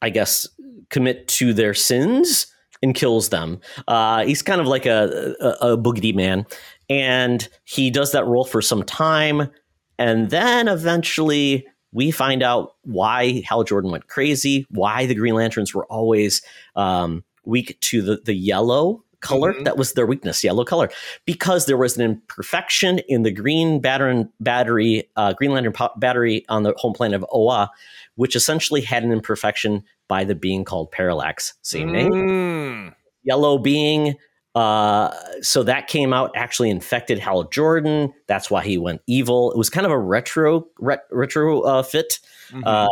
I 0.00 0.10
guess, 0.10 0.46
commit 0.90 1.26
to 1.28 1.52
their 1.52 1.74
sins 1.74 2.46
and 2.80 2.94
kills 2.94 3.30
them. 3.30 3.60
Uh, 3.88 4.24
he's 4.24 4.40
kind 4.40 4.60
of 4.60 4.68
like 4.68 4.86
a, 4.86 5.34
a, 5.40 5.72
a 5.72 5.78
boogity 5.78 6.14
man, 6.14 6.46
and 6.88 7.48
he 7.64 7.90
does 7.90 8.12
that 8.12 8.24
role 8.24 8.44
for 8.44 8.62
some 8.62 8.84
time, 8.84 9.50
and 9.98 10.30
then 10.30 10.68
eventually 10.68 11.66
we 11.90 12.12
find 12.12 12.42
out 12.42 12.76
why 12.82 13.42
Hal 13.46 13.64
Jordan 13.64 13.90
went 13.90 14.06
crazy, 14.06 14.64
why 14.70 15.06
the 15.06 15.14
Green 15.16 15.34
Lanterns 15.34 15.74
were 15.74 15.86
always 15.86 16.40
um, 16.76 17.24
weak 17.44 17.80
to 17.80 18.00
the 18.00 18.20
the 18.24 18.34
yellow 18.34 19.02
color. 19.20 19.52
Mhm. 19.54 19.64
That 19.64 19.76
was 19.76 19.92
their 19.94 20.06
weakness, 20.06 20.42
yellow 20.44 20.64
color, 20.64 20.88
because 21.24 21.66
there 21.66 21.76
was 21.76 21.96
an 21.96 22.02
imperfection 22.04 23.00
in 23.08 23.22
the 23.22 23.30
green 23.30 23.80
battery, 23.80 24.26
battery 24.40 25.08
uh, 25.16 25.32
Green 25.32 25.52
Lantern 25.52 25.74
battery 25.96 26.44
on 26.48 26.62
the 26.62 26.74
home 26.76 26.92
planet 26.92 27.16
of 27.16 27.26
Oa, 27.32 27.70
which 28.16 28.36
essentially 28.36 28.80
had 28.80 29.02
an 29.04 29.12
imperfection 29.12 29.84
by 30.08 30.24
the 30.24 30.34
being 30.34 30.64
called 30.64 30.90
Parallax. 30.90 31.54
Same 31.62 31.92
name 31.92 32.12
Mm. 32.12 32.94
yellow 33.24 33.58
being. 33.58 34.16
Uh, 34.54 35.14
so 35.40 35.62
that 35.62 35.86
came 35.86 36.12
out 36.12 36.32
actually 36.34 36.70
infected 36.70 37.18
Hal 37.18 37.44
Jordan. 37.44 38.12
That's 38.26 38.50
why 38.50 38.64
he 38.64 38.76
went 38.78 39.02
evil. 39.06 39.52
It 39.52 39.58
was 39.58 39.70
kind 39.70 39.86
of 39.86 39.92
a 39.92 39.98
retro 39.98 40.66
ret, 40.80 41.02
retro 41.12 41.60
uh, 41.60 41.82
fit. 41.82 42.18
Mhm. 42.50 42.88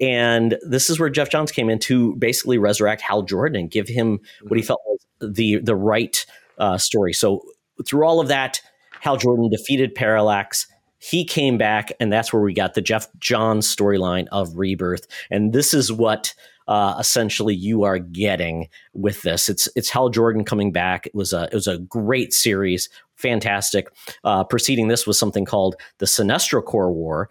And 0.00 0.58
this 0.62 0.90
is 0.90 1.00
where 1.00 1.08
Geoff 1.08 1.30
Johns 1.30 1.50
came 1.52 1.70
in 1.70 1.78
to 1.80 2.14
basically 2.16 2.58
resurrect 2.58 3.00
Hal 3.02 3.22
Jordan 3.22 3.60
and 3.60 3.70
give 3.70 3.88
him 3.88 4.20
what 4.42 4.56
he 4.58 4.62
felt 4.62 4.80
was 4.86 5.34
the 5.34 5.56
the 5.58 5.74
right 5.76 6.24
uh, 6.58 6.76
story. 6.78 7.12
So 7.12 7.42
through 7.86 8.06
all 8.06 8.20
of 8.20 8.28
that, 8.28 8.60
Hal 9.00 9.16
Jordan 9.16 9.48
defeated 9.50 9.94
Parallax. 9.94 10.66
He 10.98 11.24
came 11.24 11.56
back, 11.58 11.92
and 12.00 12.12
that's 12.12 12.32
where 12.32 12.42
we 12.42 12.52
got 12.54 12.74
the 12.74 12.80
Geoff 12.82 13.06
Johns 13.18 13.74
storyline 13.74 14.26
of 14.32 14.56
Rebirth. 14.56 15.06
And 15.30 15.52
this 15.52 15.72
is 15.74 15.92
what 15.92 16.34
uh, 16.68 16.96
essentially 16.98 17.54
you 17.54 17.84
are 17.84 17.98
getting 17.98 18.68
with 18.92 19.22
this. 19.22 19.48
It's 19.48 19.68
it's 19.76 19.88
Hal 19.90 20.08
Jordan 20.08 20.44
coming 20.44 20.72
back. 20.72 21.06
It 21.06 21.14
was 21.14 21.32
a 21.32 21.44
it 21.44 21.54
was 21.54 21.68
a 21.68 21.78
great 21.78 22.34
series, 22.34 22.88
fantastic. 23.14 23.88
Uh, 24.24 24.42
preceding 24.44 24.88
this 24.88 25.06
was 25.06 25.18
something 25.18 25.44
called 25.44 25.76
the 25.98 26.06
Sinestro 26.06 26.64
Corps 26.64 26.92
War, 26.92 27.28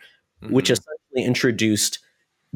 which 0.50 0.68
Mhm. 0.70 0.72
essentially 0.74 1.26
introduced 1.28 2.00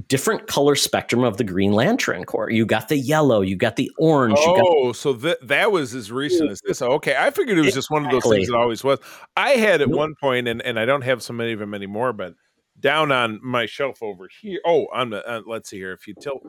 different 0.08 0.48
color 0.48 0.76
spectrum 0.76 1.24
of 1.24 1.38
the 1.38 1.44
Green 1.44 1.74
Lantern 1.74 2.24
Corps. 2.24 2.50
You 2.50 2.66
got 2.66 2.88
the 2.88 2.98
yellow, 2.98 3.42
you 3.42 3.56
got 3.56 3.76
the 3.76 3.92
orange, 3.98 4.40
you 4.40 4.46
got 4.46 4.64
Oh, 4.66 4.94
so 4.94 5.14
that 5.14 5.48
that 5.48 5.72
was 5.72 5.94
as 5.94 6.12
recent 6.12 6.52
as 6.52 6.62
this. 6.62 6.82
Okay, 6.82 7.16
I 7.18 7.32
figured 7.32 7.58
it 7.58 7.66
was 7.66 7.74
just 7.74 7.92
one 7.92 8.06
of 8.06 8.12
those 8.12 8.24
things 8.24 8.48
that 8.48 8.56
always 8.56 8.84
was. 8.84 9.00
I 9.36 9.52
had 9.52 9.82
at 9.82 9.90
one 9.90 10.16
point, 10.16 10.48
and 10.48 10.62
and 10.62 10.80
I 10.80 10.86
don't 10.86 11.02
have 11.02 11.22
so 11.22 11.34
many 11.34 11.54
of 11.54 11.60
them 11.60 11.74
anymore, 11.74 12.14
but 12.14 12.36
down 12.80 13.12
on 13.12 13.40
my 13.44 13.66
shelf 13.66 14.02
over 14.02 14.30
here. 14.42 14.60
Oh, 14.66 14.88
on 14.94 15.10
the 15.10 15.28
uh, 15.28 15.42
let's 15.46 15.70
see 15.70 15.78
here. 15.78 15.94
If 15.94 16.08
you 16.08 16.14
tilt 16.20 16.44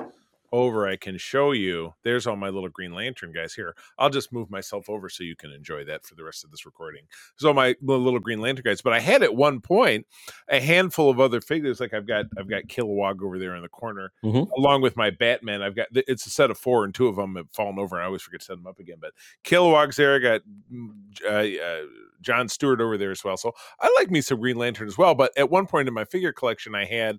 over, 0.52 0.87
I 0.87 0.97
can 0.97 1.19
show 1.19 1.52
you. 1.52 1.95
There's 2.02 2.26
all 2.26 2.37
my 2.37 2.49
little 2.49 2.69
Green 2.69 2.92
Lantern 2.92 3.33
guys 3.33 3.54
here. 3.54 3.75
I'll 3.99 4.11
just 4.11 4.33
move 4.33 4.50
myself 4.50 4.88
over 4.88 5.09
so 5.09 5.25
you 5.25 5.37
can 5.37 5.52
enjoy 5.52 5.85
that 5.85 6.04
for 6.04 6.14
the 6.14 6.25
rest 6.25 6.45
of 6.45 6.50
this 6.50 6.66
recording. 6.66 7.02
So 7.37 7.52
my 7.52 7.76
little 7.83 8.19
Green 8.19 8.40
Lantern 8.40 8.64
guys. 8.64 8.83
But 8.83 8.92
I 8.92 9.00
had 9.00 9.23
at 9.23 9.35
one 9.35 9.61
point 9.61 10.07
a 10.49 10.61
handful 10.61 11.11
of 11.11 11.21
other 11.21 11.40
figures. 11.40 11.80
Like 11.80 11.95
I've 11.95 12.07
got 12.07 12.26
I've 12.38 12.49
got 12.49 12.64
Kilowog 12.64 13.23
over 13.23 13.38
there 13.38 13.54
in 13.54 13.62
the 13.62 13.69
corner, 13.69 14.12
mm-hmm. 14.25 14.50
along 14.59 14.83
with 14.83 14.97
my 14.97 15.11
Batman. 15.11 15.62
I've 15.62 15.76
got 15.76 15.88
it's 15.92 16.26
a 16.26 16.30
set 16.30 16.50
of 16.50 16.59
four, 16.59 16.85
and 16.85 16.95
two 16.95 17.09
of 17.09 17.16
them 17.16 17.37
have 17.37 17.50
fallen 17.52 17.78
over, 17.78 17.97
and 17.97 18.02
I 18.02 18.07
always 18.07 18.23
forget 18.23 18.40
to 18.40 18.47
set 18.47 18.57
them 18.57 18.66
up 18.66 18.78
again. 18.78 18.99
But 19.00 19.12
Kilowog's 19.45 19.97
there. 19.97 20.16
I 20.16 20.19
got 20.19 20.40
mm, 20.73 20.90
uh, 21.25 21.64
uh, 21.64 21.87
John 22.21 22.49
Stewart 22.49 22.81
over 22.81 22.99
there 22.99 23.11
as 23.11 23.25
well. 23.25 23.37
So 23.37 23.53
I 23.81 23.93
like 23.99 24.11
me 24.11 24.21
some 24.21 24.41
Green 24.41 24.57
Lantern 24.57 24.89
as 24.89 24.99
well. 24.99 25.15
But 25.15 25.37
at 25.37 25.50
one 25.50 25.67
point 25.67 25.89
in 25.89 25.95
my 25.95 26.05
figure 26.05 26.33
collection, 26.33 26.75
I 26.75 26.85
had, 26.85 27.19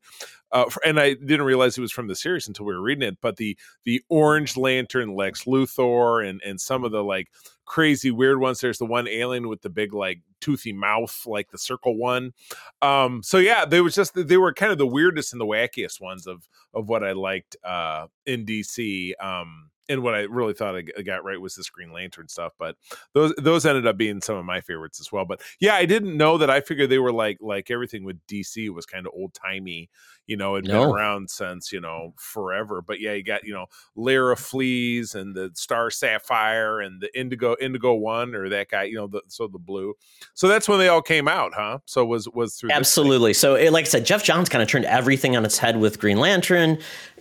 uh, 0.51 0.65
and 0.85 0.99
I 0.99 1.13
didn't 1.13 1.43
realize 1.43 1.77
it 1.77 1.81
was 1.81 1.91
from 1.91 2.07
the 2.07 2.15
series 2.15 2.47
until 2.47 2.65
we 2.65 2.73
were 2.73 2.81
reading 2.81 3.07
it. 3.07 3.17
But 3.21 3.37
the 3.37 3.57
the 3.83 4.03
Orange 4.09 4.57
Lantern, 4.57 5.15
Lex 5.15 5.45
Luthor, 5.45 6.27
and 6.27 6.41
and 6.45 6.59
some 6.59 6.83
of 6.83 6.91
the 6.91 7.03
like 7.03 7.29
crazy 7.65 8.11
weird 8.11 8.39
ones. 8.39 8.59
There's 8.59 8.79
the 8.79 8.85
one 8.85 9.07
alien 9.07 9.47
with 9.47 9.61
the 9.61 9.69
big 9.69 9.93
like 9.93 10.19
toothy 10.41 10.73
mouth, 10.73 11.25
like 11.25 11.51
the 11.51 11.57
circle 11.57 11.95
one. 11.95 12.33
Um, 12.81 13.23
so 13.23 13.37
yeah, 13.37 13.65
they 13.65 13.81
was 13.81 13.95
just 13.95 14.13
they 14.13 14.37
were 14.37 14.53
kind 14.53 14.71
of 14.71 14.77
the 14.77 14.87
weirdest 14.87 15.31
and 15.31 15.39
the 15.39 15.45
wackiest 15.45 16.01
ones 16.01 16.27
of 16.27 16.47
of 16.73 16.89
what 16.89 17.03
I 17.03 17.13
liked 17.13 17.55
uh, 17.63 18.07
in 18.25 18.45
DC. 18.45 19.13
Um, 19.23 19.70
and 19.89 20.03
what 20.03 20.15
I 20.15 20.21
really 20.21 20.53
thought 20.53 20.75
I 20.75 21.01
got 21.01 21.23
right 21.23 21.39
was 21.39 21.55
the 21.55 21.65
Green 21.73 21.91
Lantern 21.91 22.27
stuff. 22.27 22.53
But 22.57 22.75
those 23.13 23.33
those 23.37 23.65
ended 23.65 23.87
up 23.87 23.97
being 23.97 24.21
some 24.21 24.35
of 24.35 24.45
my 24.45 24.61
favorites 24.61 24.99
as 24.99 25.11
well. 25.11 25.25
But 25.25 25.41
yeah, 25.59 25.75
I 25.75 25.85
didn't 25.85 26.15
know 26.15 26.37
that. 26.37 26.49
I 26.49 26.61
figured 26.61 26.89
they 26.89 26.99
were 26.99 27.11
like 27.11 27.37
like 27.41 27.71
everything 27.71 28.03
with 28.03 28.19
DC 28.27 28.69
was 28.69 28.85
kind 28.85 29.05
of 29.05 29.13
old 29.15 29.33
timey. 29.33 29.89
You 30.27 30.37
know, 30.37 30.55
had 30.55 30.65
no. 30.65 30.85
been 30.85 30.95
around 30.95 31.29
since 31.29 31.71
you 31.71 31.81
know 31.81 32.13
forever. 32.17 32.81
But 32.81 33.01
yeah, 33.01 33.13
you 33.13 33.23
got 33.23 33.43
you 33.43 33.53
know 33.53 33.65
Larfleeze 33.97 35.15
and 35.15 35.35
the 35.35 35.51
Star 35.55 35.89
Sapphire 35.89 36.79
and 36.79 37.01
the 37.01 37.09
Indigo 37.19 37.55
Indigo 37.59 37.93
One 37.93 38.33
or 38.35 38.47
that 38.49 38.69
guy. 38.69 38.83
You 38.83 38.95
know, 38.95 39.07
the, 39.07 39.21
so 39.27 39.47
the 39.47 39.59
blue. 39.59 39.93
So 40.33 40.47
that's 40.47 40.69
when 40.69 40.79
they 40.79 40.87
all 40.87 41.01
came 41.01 41.27
out, 41.27 41.53
huh? 41.53 41.79
So 41.85 42.05
was 42.05 42.29
was 42.29 42.55
through 42.55 42.71
absolutely. 42.71 43.33
So 43.33 43.55
it, 43.55 43.73
like 43.73 43.85
I 43.85 43.89
said, 43.89 44.05
Geoff 44.05 44.23
Johns 44.23 44.47
kind 44.47 44.61
of 44.61 44.69
turned 44.69 44.85
everything 44.85 45.35
on 45.35 45.43
its 45.43 45.57
head 45.57 45.79
with 45.79 45.99
Green 45.99 46.17
Lantern. 46.17 46.77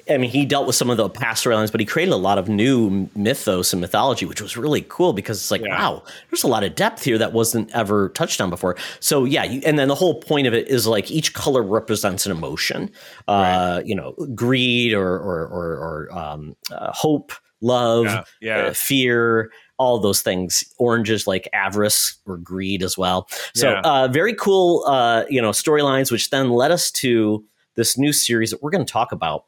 I 0.08 0.16
mean, 0.16 0.30
he 0.30 0.44
dealt 0.44 0.66
with 0.66 0.76
some 0.76 0.90
of 0.90 0.96
the 0.96 1.08
past 1.08 1.44
storylines, 1.44 1.70
but 1.70 1.80
he 1.80 1.86
created 1.86 2.12
a 2.12 2.16
lot 2.16 2.38
of 2.38 2.48
new 2.48 3.08
mythos 3.14 3.72
and 3.72 3.80
mythology, 3.80 4.26
which 4.26 4.40
was 4.40 4.56
really 4.56 4.84
cool 4.88 5.12
because 5.12 5.38
it's 5.38 5.50
like, 5.50 5.62
yeah. 5.62 5.78
wow, 5.78 6.02
there's 6.30 6.44
a 6.44 6.48
lot 6.48 6.62
of 6.62 6.74
depth 6.74 7.04
here 7.04 7.18
that 7.18 7.32
wasn't 7.32 7.70
ever 7.72 8.08
touched 8.10 8.40
on 8.40 8.50
before. 8.50 8.76
So 9.00 9.24
yeah, 9.24 9.44
you, 9.44 9.60
and 9.64 9.78
then 9.78 9.88
the 9.88 9.94
whole 9.94 10.20
point 10.20 10.46
of 10.46 10.54
it 10.54 10.68
is 10.68 10.86
like 10.86 11.10
each 11.10 11.34
color 11.34 11.62
represents 11.62 12.26
an 12.26 12.32
emotion, 12.32 12.90
uh, 13.28 13.76
right. 13.76 13.86
you 13.86 13.94
know, 13.94 14.12
greed 14.34 14.92
or 14.92 15.14
or 15.14 15.46
or, 15.46 16.08
or 16.08 16.18
um, 16.18 16.56
uh, 16.70 16.92
hope, 16.92 17.32
love, 17.60 18.06
yeah. 18.06 18.22
Yeah. 18.40 18.56
Uh, 18.58 18.72
fear. 18.72 19.52
All 19.78 19.98
those 19.98 20.20
things. 20.20 20.62
Oranges 20.78 21.26
like 21.26 21.48
avarice 21.54 22.18
or 22.26 22.36
greed 22.36 22.82
as 22.82 22.98
well. 22.98 23.28
So 23.54 23.76
uh, 23.76 24.08
very 24.08 24.34
cool, 24.34 24.84
uh, 24.86 25.24
you 25.30 25.40
know, 25.40 25.52
storylines, 25.52 26.12
which 26.12 26.28
then 26.28 26.50
led 26.50 26.70
us 26.70 26.90
to 26.92 27.42
this 27.76 27.96
new 27.96 28.12
series 28.12 28.50
that 28.50 28.62
we're 28.62 28.70
going 28.70 28.84
to 28.84 28.92
talk 28.92 29.10
about 29.10 29.44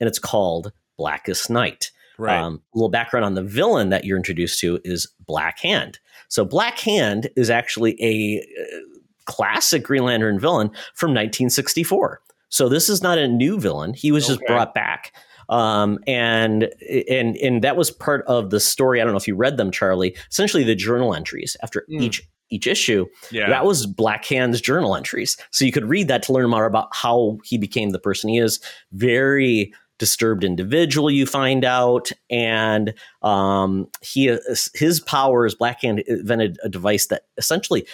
and 0.00 0.08
it's 0.08 0.18
called 0.18 0.72
Blackest 0.96 1.50
Night. 1.50 1.90
Right. 2.18 2.38
Um, 2.38 2.62
a 2.74 2.78
little 2.78 2.90
background 2.90 3.24
on 3.24 3.34
the 3.34 3.42
villain 3.42 3.88
that 3.88 4.04
you're 4.04 4.16
introduced 4.16 4.60
to 4.60 4.78
is 4.84 5.08
Black 5.26 5.58
Hand. 5.58 5.98
So 6.28 6.44
Black 6.44 6.78
Hand 6.78 7.28
is 7.36 7.50
actually 7.50 8.00
a 8.00 8.40
uh, 8.40 8.78
classic 9.26 9.82
Green 9.82 10.04
Lantern 10.04 10.38
villain 10.38 10.68
from 10.94 11.10
1964. 11.10 12.20
So 12.50 12.68
this 12.68 12.88
is 12.88 13.02
not 13.02 13.18
a 13.18 13.26
new 13.26 13.58
villain. 13.58 13.94
He 13.94 14.12
was 14.12 14.24
okay. 14.24 14.34
just 14.34 14.46
brought 14.46 14.74
back. 14.74 15.12
Um, 15.48 15.98
and 16.06 16.70
and 17.08 17.36
and 17.36 17.62
that 17.62 17.76
was 17.76 17.90
part 17.90 18.24
of 18.26 18.50
the 18.50 18.60
story. 18.60 19.00
I 19.00 19.04
don't 19.04 19.12
know 19.12 19.18
if 19.18 19.28
you 19.28 19.36
read 19.36 19.56
them, 19.56 19.70
Charlie. 19.70 20.16
Essentially, 20.30 20.64
the 20.64 20.74
journal 20.74 21.14
entries 21.14 21.56
after 21.62 21.84
mm. 21.90 22.00
each 22.00 22.22
each 22.50 22.66
issue. 22.66 23.06
Yeah. 23.30 23.48
That 23.48 23.64
was 23.64 23.86
Black 23.86 24.24
Hand's 24.26 24.60
journal 24.60 24.94
entries. 24.94 25.36
So 25.50 25.64
you 25.64 25.72
could 25.72 25.86
read 25.86 26.08
that 26.08 26.22
to 26.24 26.32
learn 26.32 26.50
more 26.50 26.66
about 26.66 26.88
how 26.92 27.38
he 27.44 27.58
became 27.58 27.90
the 27.90 27.98
person 27.98 28.30
he 28.30 28.38
is. 28.38 28.60
Very 28.92 29.72
disturbed 29.98 30.44
individual 30.44 31.10
you 31.10 31.26
find 31.26 31.64
out 31.64 32.10
and 32.30 32.94
um, 33.22 33.88
he 34.00 34.36
his 34.74 35.00
powers 35.00 35.54
black 35.54 35.82
hand 35.82 36.00
invented 36.00 36.58
a 36.62 36.68
device 36.68 37.06
that 37.06 37.22
essentially 37.36 37.86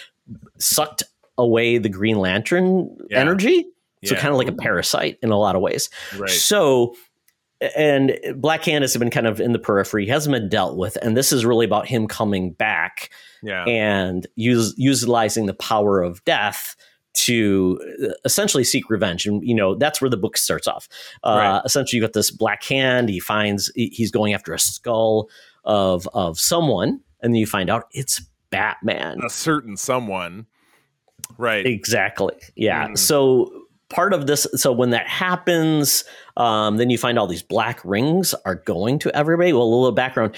sucked 0.59 1.03
away 1.37 1.79
the 1.79 1.89
green 1.89 2.19
lantern 2.19 2.97
yeah. 3.11 3.19
energy 3.19 3.67
so 4.05 4.15
yeah. 4.15 4.21
kind 4.21 4.33
of 4.33 4.39
like 4.39 4.49
a 4.49 4.53
parasite 4.53 5.19
in 5.23 5.31
a 5.31 5.39
lot 5.39 5.57
of 5.57 5.63
ways 5.63 5.91
right. 6.17 6.31
so 6.31 6.95
and 7.77 8.19
black 8.37 8.65
hand 8.65 8.83
has 8.83 8.97
been 8.97 9.11
kind 9.11 9.27
of 9.27 9.41
in 9.41 9.53
the 9.53 9.59
periphery 9.59 10.07
hasn't 10.07 10.33
been 10.33 10.49
dealt 10.49 10.77
with 10.77 10.97
and 11.03 11.17
this 11.17 11.33
is 11.33 11.45
really 11.45 11.67
about 11.67 11.87
him 11.87 12.09
coming 12.09 12.53
back 12.53 13.11
yeah. 13.43 13.65
and 13.65 14.27
use, 14.37 14.75
utilizing 14.77 15.47
the 15.47 15.55
power 15.55 16.03
of 16.03 16.25
death 16.25 16.77
to 17.25 17.81
uh, 18.03 18.09
essentially 18.25 18.65
seek 18.65 18.89
revenge. 18.91 19.27
And 19.27 19.47
you 19.47 19.55
know 19.55 19.75
that's 19.75 20.01
where 20.01 20.11
the 20.11 20.17
book 20.17 20.37
starts 20.37 20.67
off. 20.67 20.89
Uh, 21.25 21.37
right. 21.37 21.63
essentially 21.65 21.99
you've 21.99 22.09
got 22.09 22.13
this 22.13 22.31
black 22.31 22.63
hand. 22.65 23.09
He 23.09 23.21
finds 23.21 23.71
he's 23.75 24.11
going 24.11 24.35
after 24.35 24.53
a 24.53 24.59
skull 24.59 25.29
of 25.65 26.09
of 26.15 26.39
someone. 26.39 27.01
And 27.23 27.35
then 27.35 27.39
you 27.39 27.47
find 27.47 27.69
out 27.69 27.87
it's 27.93 28.21
batman. 28.51 29.21
A 29.25 29.31
certain 29.31 29.77
someone. 29.77 30.47
Right. 31.39 31.67
Exactly. 31.67 32.35
Yeah. 32.57 32.89
Mm. 32.89 32.99
so 32.99 33.53
part 33.89 34.15
of 34.15 34.27
this 34.27 34.47
so 34.55 34.71
when 34.73 34.91
that 34.91 35.09
happens 35.09 36.05
um, 36.37 36.77
then 36.77 36.91
you 36.91 36.97
find 36.97 37.19
all 37.19 37.27
these 37.27 37.43
black 37.43 37.85
rings 37.85 38.35
are 38.45 38.55
going 38.55 38.99
to 39.01 39.15
everybody. 39.15 39.53
Well 39.53 39.63
a 39.63 39.65
little 39.65 39.93
background 39.93 40.37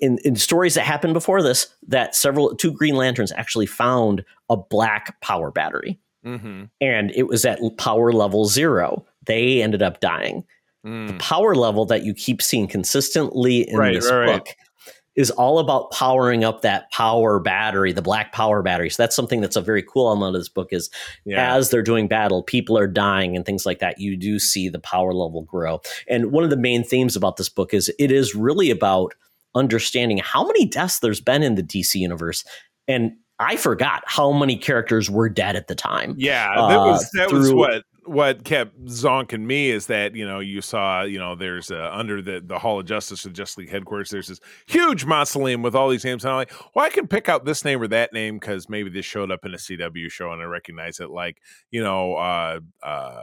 in, 0.00 0.18
in 0.24 0.36
stories 0.36 0.74
that 0.74 0.84
happened 0.84 1.14
before 1.14 1.42
this, 1.42 1.68
that 1.88 2.14
several 2.14 2.54
two 2.54 2.72
Green 2.72 2.96
Lanterns 2.96 3.32
actually 3.32 3.66
found 3.66 4.24
a 4.48 4.56
black 4.56 5.20
power 5.20 5.50
battery, 5.50 5.98
mm-hmm. 6.24 6.64
and 6.80 7.10
it 7.12 7.24
was 7.28 7.44
at 7.44 7.60
power 7.78 8.12
level 8.12 8.46
zero. 8.46 9.04
They 9.24 9.62
ended 9.62 9.82
up 9.82 10.00
dying. 10.00 10.44
Mm. 10.86 11.08
The 11.08 11.14
power 11.14 11.54
level 11.54 11.84
that 11.86 12.04
you 12.04 12.14
keep 12.14 12.40
seeing 12.40 12.68
consistently 12.68 13.68
in 13.68 13.76
right, 13.76 13.94
this 13.94 14.08
right, 14.08 14.26
book 14.26 14.46
right. 14.46 14.94
is 15.16 15.32
all 15.32 15.58
about 15.58 15.90
powering 15.90 16.44
up 16.44 16.62
that 16.62 16.88
power 16.92 17.40
battery, 17.40 17.92
the 17.92 18.02
black 18.02 18.32
power 18.32 18.62
battery. 18.62 18.88
So 18.90 19.02
that's 19.02 19.16
something 19.16 19.40
that's 19.40 19.56
a 19.56 19.60
very 19.60 19.82
cool 19.82 20.06
element 20.06 20.36
of 20.36 20.40
this 20.40 20.48
book. 20.48 20.68
Is 20.72 20.88
yeah. 21.24 21.56
as 21.56 21.70
they're 21.70 21.82
doing 21.82 22.06
battle, 22.06 22.44
people 22.44 22.78
are 22.78 22.86
dying 22.86 23.34
and 23.34 23.44
things 23.44 23.66
like 23.66 23.80
that. 23.80 23.98
You 23.98 24.16
do 24.16 24.38
see 24.38 24.68
the 24.68 24.78
power 24.78 25.12
level 25.12 25.42
grow. 25.42 25.80
And 26.08 26.30
one 26.30 26.44
of 26.44 26.50
the 26.50 26.56
main 26.56 26.84
themes 26.84 27.16
about 27.16 27.36
this 27.36 27.48
book 27.48 27.74
is 27.74 27.92
it 27.98 28.12
is 28.12 28.36
really 28.36 28.70
about 28.70 29.12
understanding 29.56 30.18
how 30.18 30.46
many 30.46 30.66
deaths 30.66 31.00
there's 31.00 31.20
been 31.20 31.42
in 31.42 31.54
the 31.54 31.62
DC 31.62 31.94
universe. 31.96 32.44
And 32.86 33.12
I 33.38 33.56
forgot 33.56 34.02
how 34.06 34.32
many 34.32 34.56
characters 34.56 35.10
were 35.10 35.28
dead 35.28 35.56
at 35.56 35.66
the 35.68 35.74
time. 35.74 36.14
Yeah, 36.16 36.54
that 36.54 36.78
was 36.78 37.04
uh, 37.04 37.08
that 37.14 37.28
through, 37.28 37.38
was 37.40 37.54
what 37.54 37.82
what 38.06 38.44
kept 38.44 38.82
zonking 38.86 39.42
me 39.42 39.70
is 39.70 39.86
that 39.86 40.14
you 40.14 40.26
know 40.26 40.38
you 40.38 40.60
saw 40.62 41.02
you 41.02 41.18
know 41.18 41.34
there's 41.34 41.70
uh, 41.70 41.90
under 41.92 42.22
the 42.22 42.42
the 42.44 42.58
Hall 42.58 42.80
of 42.80 42.86
Justice 42.86 43.24
the 43.24 43.30
Justice 43.30 43.58
League 43.58 43.70
headquarters 43.70 44.10
there's 44.10 44.28
this 44.28 44.40
huge 44.66 45.04
mausoleum 45.04 45.62
with 45.62 45.74
all 45.74 45.88
these 45.88 46.04
names 46.04 46.24
and 46.24 46.30
I'm 46.30 46.36
like 46.36 46.52
well 46.74 46.84
I 46.84 46.90
can 46.90 47.08
pick 47.08 47.28
out 47.28 47.44
this 47.44 47.64
name 47.64 47.82
or 47.82 47.88
that 47.88 48.12
name 48.12 48.38
because 48.38 48.68
maybe 48.68 48.90
this 48.90 49.04
showed 49.04 49.30
up 49.30 49.44
in 49.44 49.54
a 49.54 49.58
CW 49.58 50.10
show 50.10 50.32
and 50.32 50.40
I 50.40 50.44
recognize 50.44 51.00
it 51.00 51.10
like 51.10 51.38
you 51.70 51.82
know 51.82 52.14
uh 52.14 52.60
uh 52.82 53.22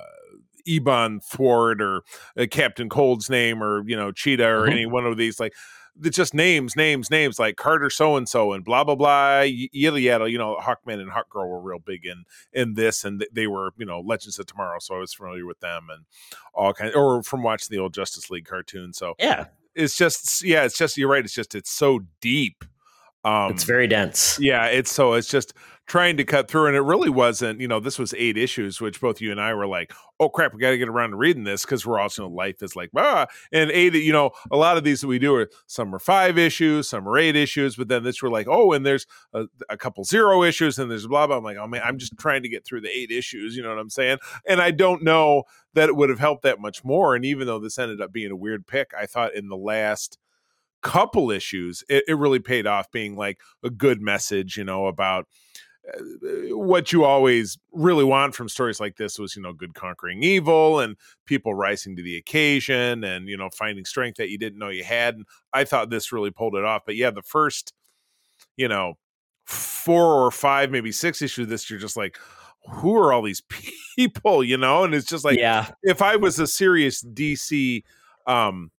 Eban 0.66 1.20
Thwart 1.22 1.82
or 1.82 2.04
uh, 2.38 2.46
Captain 2.50 2.90
Cold's 2.90 3.30
name 3.30 3.64
or 3.64 3.84
you 3.88 3.96
know 3.96 4.12
Cheetah 4.12 4.48
or 4.48 4.62
mm-hmm. 4.62 4.72
any 4.72 4.86
one 4.86 5.06
of 5.06 5.18
these 5.18 5.40
like 5.40 5.54
it's 6.02 6.18
just 6.18 6.34
names, 6.34 6.76
names, 6.76 7.12
names 7.12 7.38
like 7.40 7.56
Carter 7.56 7.90
so 7.90 8.16
and 8.16 8.28
so 8.28 8.54
and 8.54 8.64
blah 8.64 8.84
blah 8.84 8.96
blah. 8.96 9.42
Yada 9.42 10.00
yada. 10.00 10.30
You 10.30 10.38
know, 10.38 10.58
Hawkman 10.62 11.00
and 11.00 11.12
Hawkgirl 11.12 11.48
were 11.48 11.62
real 11.62 11.80
big 11.80 12.06
in 12.06 12.26
in 12.52 12.74
this, 12.74 13.04
and 13.04 13.26
they 13.32 13.48
were 13.48 13.72
you 13.78 13.86
know 13.86 14.00
Legends 14.00 14.40
of 14.40 14.46
Tomorrow, 14.46 14.80
so 14.80 14.96
I 14.96 15.00
was 15.00 15.14
familiar 15.14 15.46
with 15.46 15.60
them 15.60 15.88
and 15.94 16.06
all 16.54 16.74
kind, 16.74 16.94
or 16.96 17.24
from 17.24 17.44
watching 17.44 17.76
the 17.76 17.82
old 17.82 17.94
Justice 17.94 18.30
League 18.30 18.46
cartoon. 18.46 18.94
So 18.94 19.14
yeah, 19.20 19.48
it's 19.76 19.98
just 19.98 20.44
yeah, 20.44 20.64
it's 20.64 20.78
just 20.78 20.98
you're 20.98 21.10
right. 21.10 21.24
It's 21.24 21.34
just 21.34 21.56
it's 21.56 21.72
so 21.72 22.02
deep. 22.22 22.64
Um, 23.24 23.52
it's 23.52 23.64
very 23.64 23.88
dense. 23.88 24.38
Yeah, 24.40 24.66
it's 24.66 24.92
so 24.92 25.14
it's 25.14 25.28
just 25.28 25.54
trying 25.86 26.16
to 26.16 26.24
cut 26.24 26.48
through 26.48 26.68
and 26.68 26.76
it 26.76 26.82
really 26.82 27.10
wasn't 27.10 27.60
you 27.60 27.68
know 27.68 27.80
this 27.80 28.00
was 28.00 28.14
eight 28.18 28.38
issues 28.38 28.80
which 28.80 29.02
both 29.02 29.20
you 29.20 29.32
and 29.32 29.42
i 29.42 29.54
were 29.54 29.68
like 29.68 29.92
oh 30.20 30.30
crap 30.30 30.54
we 30.54 30.60
got 30.60 30.70
to 30.70 30.78
get 30.78 30.88
around 30.88 31.10
to 31.10 31.18
reading 31.18 31.44
this 31.44 31.64
because 31.64 31.86
we're 31.86 32.00
also 32.00 32.28
life 32.28 32.64
is 32.64 32.76
like 32.76 32.90
ah 32.96 33.26
and 33.52 33.70
eight 33.72 33.94
you 33.94 34.14
know 34.14 34.32
a 34.52 34.56
lot 34.56 34.78
of 34.78 34.86
these 34.86 35.02
that 35.02 35.08
we 35.08 35.20
do 35.20 35.36
are 35.36 35.50
some 35.68 35.94
are 35.94 36.00
five 36.00 36.38
issues 36.38 36.88
some 36.88 37.08
are 37.08 37.18
eight 37.18 37.36
issues 37.36 37.76
but 37.76 37.90
then 37.90 38.04
this 38.04 38.22
were 38.22 38.30
like 38.30 38.48
oh 38.48 38.72
and 38.72 38.86
there's 38.86 39.06
a, 39.34 39.44
a 39.70 39.76
couple 39.76 40.04
zero 40.06 40.42
issues 40.42 40.80
and 40.80 40.90
there's 40.90 41.06
blah 41.06 41.28
blah 41.28 41.38
i'm 41.38 41.44
like 41.44 41.58
oh 41.58 41.68
man 41.68 41.82
i'm 41.84 41.98
just 41.98 42.18
trying 42.18 42.42
to 42.42 42.50
get 42.50 42.66
through 42.66 42.82
the 42.82 42.90
eight 42.90 43.12
issues 43.12 43.56
you 43.56 43.62
know 43.62 43.70
what 43.70 43.80
i'm 43.80 43.90
saying 43.90 44.18
and 44.48 44.62
i 44.62 44.72
don't 44.72 45.04
know 45.04 45.44
that 45.74 45.90
it 45.90 45.96
would 45.98 46.10
have 46.10 46.20
helped 46.20 46.44
that 46.44 46.62
much 46.62 46.86
more 46.86 47.14
and 47.14 47.26
even 47.26 47.46
though 47.46 47.60
this 47.60 47.78
ended 47.78 48.00
up 48.00 48.14
being 48.14 48.32
a 48.32 48.36
weird 48.36 48.66
pick 48.66 48.92
i 48.98 49.06
thought 49.06 49.36
in 49.36 49.50
the 49.50 49.58
last 49.58 50.18
couple 50.84 51.32
issues 51.32 51.84
it, 51.90 52.04
it 52.08 52.16
really 52.16 52.40
paid 52.40 52.68
off 52.68 52.92
being 52.92 53.16
like 53.16 53.40
a 53.64 53.70
good 53.70 54.02
message 54.02 54.58
you 54.58 54.64
know 54.64 54.88
about 54.88 55.26
uh, 55.86 56.56
what 56.56 56.94
you 56.94 57.04
always 57.04 57.58
really 57.74 58.06
want 58.06 58.34
from 58.34 58.48
stories 58.48 58.80
like 58.80 58.96
this 58.96 59.20
was, 59.20 59.36
you 59.36 59.42
know, 59.42 59.52
good 59.52 59.74
conquering 59.74 60.24
evil 60.24 60.80
and 60.80 60.96
people 61.26 61.54
rising 61.54 61.98
to 61.98 62.02
the 62.02 62.16
occasion 62.16 63.04
and, 63.04 63.28
you 63.28 63.36
know, 63.36 63.50
finding 63.50 63.84
strength 63.84 64.16
that 64.16 64.30
you 64.30 64.38
didn't 64.38 64.60
know 64.60 64.70
you 64.70 64.84
had. 64.84 65.16
And 65.16 65.26
I 65.52 65.66
thought 65.66 65.90
this 65.90 66.14
really 66.14 66.32
pulled 66.32 66.56
it 66.56 66.64
off. 66.64 66.84
But 66.86 66.96
yeah, 66.96 67.12
the 67.12 67.22
first, 67.22 67.74
you 68.56 68.70
know, 68.70 68.94
four 69.46 70.26
or 70.26 70.32
five, 70.32 70.72
maybe 70.72 70.94
six 70.94 71.22
issues 71.22 71.44
of 71.44 71.50
this, 71.50 71.70
you're 71.70 71.80
just 71.80 71.98
like, 71.98 72.18
who 72.70 72.96
are 72.96 73.12
all 73.12 73.22
these 73.22 73.42
people, 73.98 74.42
you 74.42 74.58
know? 74.58 74.86
And 74.86 74.96
it's 74.96 75.08
just 75.08 75.26
like, 75.26 75.38
yeah. 75.38 75.72
if 75.84 76.02
I 76.02 76.16
was 76.16 76.40
a 76.40 76.48
serious 76.48 77.04
DC 77.04 77.84
um 78.26 78.72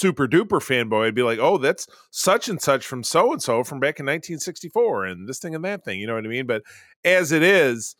super 0.00 0.26
duper 0.26 0.60
fanboy, 0.60 1.06
I'd 1.06 1.14
be 1.14 1.22
like, 1.22 1.38
oh, 1.38 1.58
that's 1.58 1.86
such 2.10 2.48
and 2.48 2.60
such 2.60 2.86
from 2.86 3.02
so 3.04 3.32
and 3.32 3.42
so 3.42 3.62
from 3.62 3.80
back 3.80 4.00
in 4.00 4.06
1964 4.06 5.04
and 5.04 5.28
this 5.28 5.38
thing 5.38 5.54
and 5.54 5.64
that 5.64 5.84
thing. 5.84 6.00
You 6.00 6.06
know 6.06 6.14
what 6.14 6.24
I 6.24 6.28
mean? 6.28 6.46
But 6.46 6.62
as 7.04 7.32
it 7.32 7.42
is, 7.42 7.94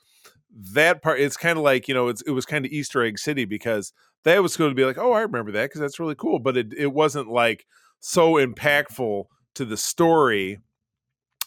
that 0.72 1.02
part, 1.02 1.20
it's 1.20 1.36
kind 1.36 1.58
of 1.58 1.64
like, 1.64 1.86
you 1.86 1.94
know, 1.94 2.08
it 2.08 2.30
was 2.30 2.46
kind 2.46 2.64
of 2.64 2.72
Easter 2.72 3.04
Egg 3.04 3.18
City 3.18 3.44
because 3.44 3.92
that 4.24 4.42
was 4.42 4.56
going 4.56 4.70
to 4.70 4.74
be 4.74 4.84
like, 4.84 4.98
oh, 4.98 5.12
I 5.12 5.20
remember 5.20 5.52
that 5.52 5.66
because 5.66 5.80
that's 5.80 6.00
really 6.00 6.16
cool. 6.16 6.38
But 6.38 6.56
it, 6.56 6.72
it 6.76 6.92
wasn't 6.92 7.28
like 7.28 7.66
so 8.00 8.34
impactful 8.34 9.24
to 9.54 9.64
the 9.64 9.76
story 9.76 10.58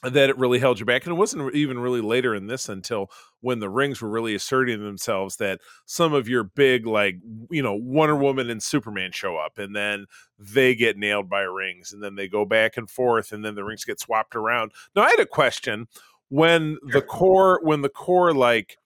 that 0.03 0.29
it 0.29 0.37
really 0.37 0.59
held 0.59 0.79
you 0.79 0.85
back. 0.85 1.05
And 1.05 1.13
it 1.13 1.17
wasn't 1.17 1.55
even 1.55 1.79
really 1.79 2.01
later 2.01 2.35
in 2.35 2.47
this 2.47 2.67
until 2.67 3.09
when 3.41 3.59
the 3.59 3.69
rings 3.69 4.01
were 4.01 4.09
really 4.09 4.35
asserting 4.35 4.83
themselves 4.83 5.37
that 5.37 5.61
some 5.85 6.13
of 6.13 6.27
your 6.27 6.43
big, 6.43 6.85
like, 6.85 7.15
you 7.49 7.63
know, 7.63 7.73
Wonder 7.73 8.15
Woman 8.15 8.49
and 8.49 8.61
Superman 8.61 9.11
show 9.11 9.37
up 9.37 9.57
and 9.57 9.75
then 9.75 10.05
they 10.37 10.75
get 10.75 10.97
nailed 10.97 11.29
by 11.29 11.41
rings 11.41 11.93
and 11.93 12.03
then 12.03 12.15
they 12.15 12.27
go 12.27 12.45
back 12.45 12.75
and 12.77 12.89
forth 12.89 13.31
and 13.31 13.43
then 13.45 13.55
the 13.55 13.63
rings 13.63 13.85
get 13.85 13.99
swapped 13.99 14.35
around. 14.35 14.71
Now, 14.95 15.03
I 15.03 15.09
had 15.09 15.19
a 15.19 15.25
question 15.25 15.87
when 16.29 16.77
the 16.91 17.01
core, 17.01 17.59
when 17.63 17.81
the 17.81 17.89
core, 17.89 18.33
like, 18.33 18.77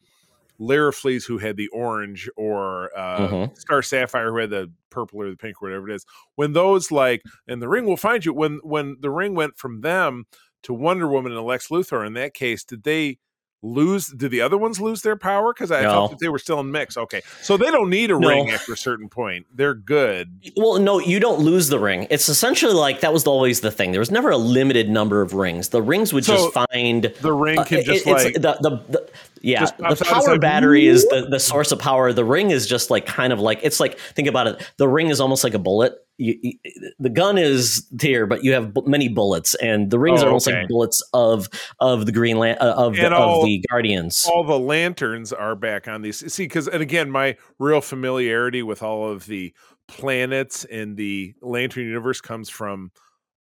Larfleeze, 0.60 1.26
who 1.28 1.38
had 1.38 1.56
the 1.56 1.68
orange, 1.68 2.30
or 2.36 2.90
uh, 2.98 3.20
mm-hmm. 3.20 3.56
Star 3.56 3.84
Sapphire, 3.84 4.32
who 4.32 4.38
had 4.38 4.50
the 4.50 4.72
purple 4.90 5.22
or 5.22 5.30
the 5.30 5.38
pink, 5.38 5.62
or 5.62 5.68
whatever 5.68 5.90
it 5.90 5.94
is. 5.94 6.06
When 6.36 6.54
those 6.54 6.92
like, 6.92 7.22
and 7.48 7.62
the 7.62 7.70
ring 7.70 7.86
will 7.86 7.98
find 7.98 8.26
you. 8.26 8.34
When 8.34 8.60
when 8.64 8.98
the 9.00 9.12
ring 9.12 9.36
went 9.36 9.58
from 9.58 9.82
them 9.82 10.26
to 10.64 10.74
Wonder 10.74 11.08
Woman 11.08 11.32
and 11.32 11.46
Lex 11.46 11.70
Luthor 11.70 12.06
in 12.06 12.14
that 12.14 12.34
case, 12.34 12.64
did 12.64 12.84
they 12.84 13.20
lose? 13.64 14.08
Did 14.08 14.32
the 14.32 14.42
other 14.42 14.58
ones 14.58 14.80
lose 14.80 15.02
their 15.02 15.16
power? 15.16 15.54
Because 15.54 15.72
I 15.72 15.82
no. 15.82 15.90
thought 15.90 16.10
that 16.12 16.20
they 16.20 16.30
were 16.30 16.40
still 16.40 16.60
in 16.60 16.72
mix. 16.72 16.98
Okay, 16.98 17.22
so 17.42 17.58
they 17.58 17.72
don't 17.72 17.90
need 17.90 18.12
a 18.12 18.20
no. 18.20 18.28
ring 18.28 18.50
after 18.50 18.74
a 18.74 18.78
certain 18.78 19.10
point. 19.10 19.46
They're 19.54 19.74
good. 19.74 20.52
Well, 20.56 20.80
no, 20.80 21.00
you 21.00 21.20
don't 21.20 21.40
lose 21.40 21.70
the 21.70 21.80
ring. 21.80 22.08
It's 22.10 22.30
essentially 22.30 22.74
like 22.74 23.02
that 23.02 23.14
was 23.14 23.26
always 23.26 23.62
the 23.62 23.72
thing. 23.72 23.92
There 23.92 24.00
was 24.00 24.12
never 24.12 24.30
a 24.30 24.38
limited 24.38 24.90
number 24.90 25.22
of 25.22 25.34
rings. 25.34 25.70
The 25.70 25.82
rings 25.82 26.14
would 26.14 26.26
so 26.26 26.36
just 26.36 26.54
find 26.54 27.04
the 27.22 27.34
ring 27.34 27.64
can 27.66 27.80
uh, 27.80 27.84
just 27.84 28.08
it, 28.08 28.12
like 28.12 28.34
the, 28.34 28.58
the, 28.62 28.84
the 28.90 29.10
yeah, 29.42 29.66
the 29.66 30.06
power 30.06 30.38
battery 30.40 30.88
is 30.88 31.04
the, 31.06 31.28
the 31.30 31.40
source 31.40 31.72
of 31.72 31.80
power. 31.80 32.14
The 32.14 32.26
ring 32.26 32.52
is 32.52 32.68
just 32.68 32.90
like 32.90 33.06
kind 33.06 33.34
of 33.34 33.40
like 33.40 33.60
it's 33.64 33.80
like 33.80 34.00
think 34.00 34.28
about 34.28 34.48
it. 34.48 34.72
The 34.78 34.88
ring 34.88 35.10
is 35.10 35.20
almost 35.20 35.44
like 35.44 35.54
a 35.54 35.60
bullet. 35.60 35.96
You, 36.18 36.38
you, 36.42 36.54
the 37.00 37.10
gun 37.10 37.38
is 37.38 37.88
here, 38.02 38.26
but 38.26 38.44
you 38.44 38.54
have 38.54 38.74
b- 38.74 38.82
many 38.86 39.08
bullets, 39.08 39.54
and 39.56 39.92
the 39.92 40.00
rings 40.00 40.22
oh, 40.22 40.26
are 40.26 40.28
almost 40.30 40.48
okay. 40.48 40.60
like 40.60 40.68
bullets 40.68 41.02
of 41.14 41.48
of 41.80 42.06
the 42.06 42.12
Green 42.12 42.40
Lan- 42.40 42.58
uh, 42.60 42.74
of 42.76 42.96
the, 42.96 43.14
all, 43.16 43.42
of 43.42 43.46
the 43.46 43.64
Guardians. 43.70 44.26
All 44.32 44.44
the 44.44 44.58
lanterns 44.58 45.32
are 45.32 45.56
back 45.56 45.88
on 45.88 46.02
these. 46.02 46.34
See, 46.34 46.46
because 46.46 46.68
and 46.68 46.82
again, 46.82 47.12
my 47.12 47.38
real 47.60 47.82
familiarity 47.82 48.64
with 48.64 48.82
all 48.82 49.10
of 49.10 49.28
the 49.28 49.54
planets 49.88 50.66
in 50.66 50.96
the 50.96 51.34
Lantern 51.42 51.86
universe 51.86 52.22
comes 52.22 52.50
from 52.50 52.92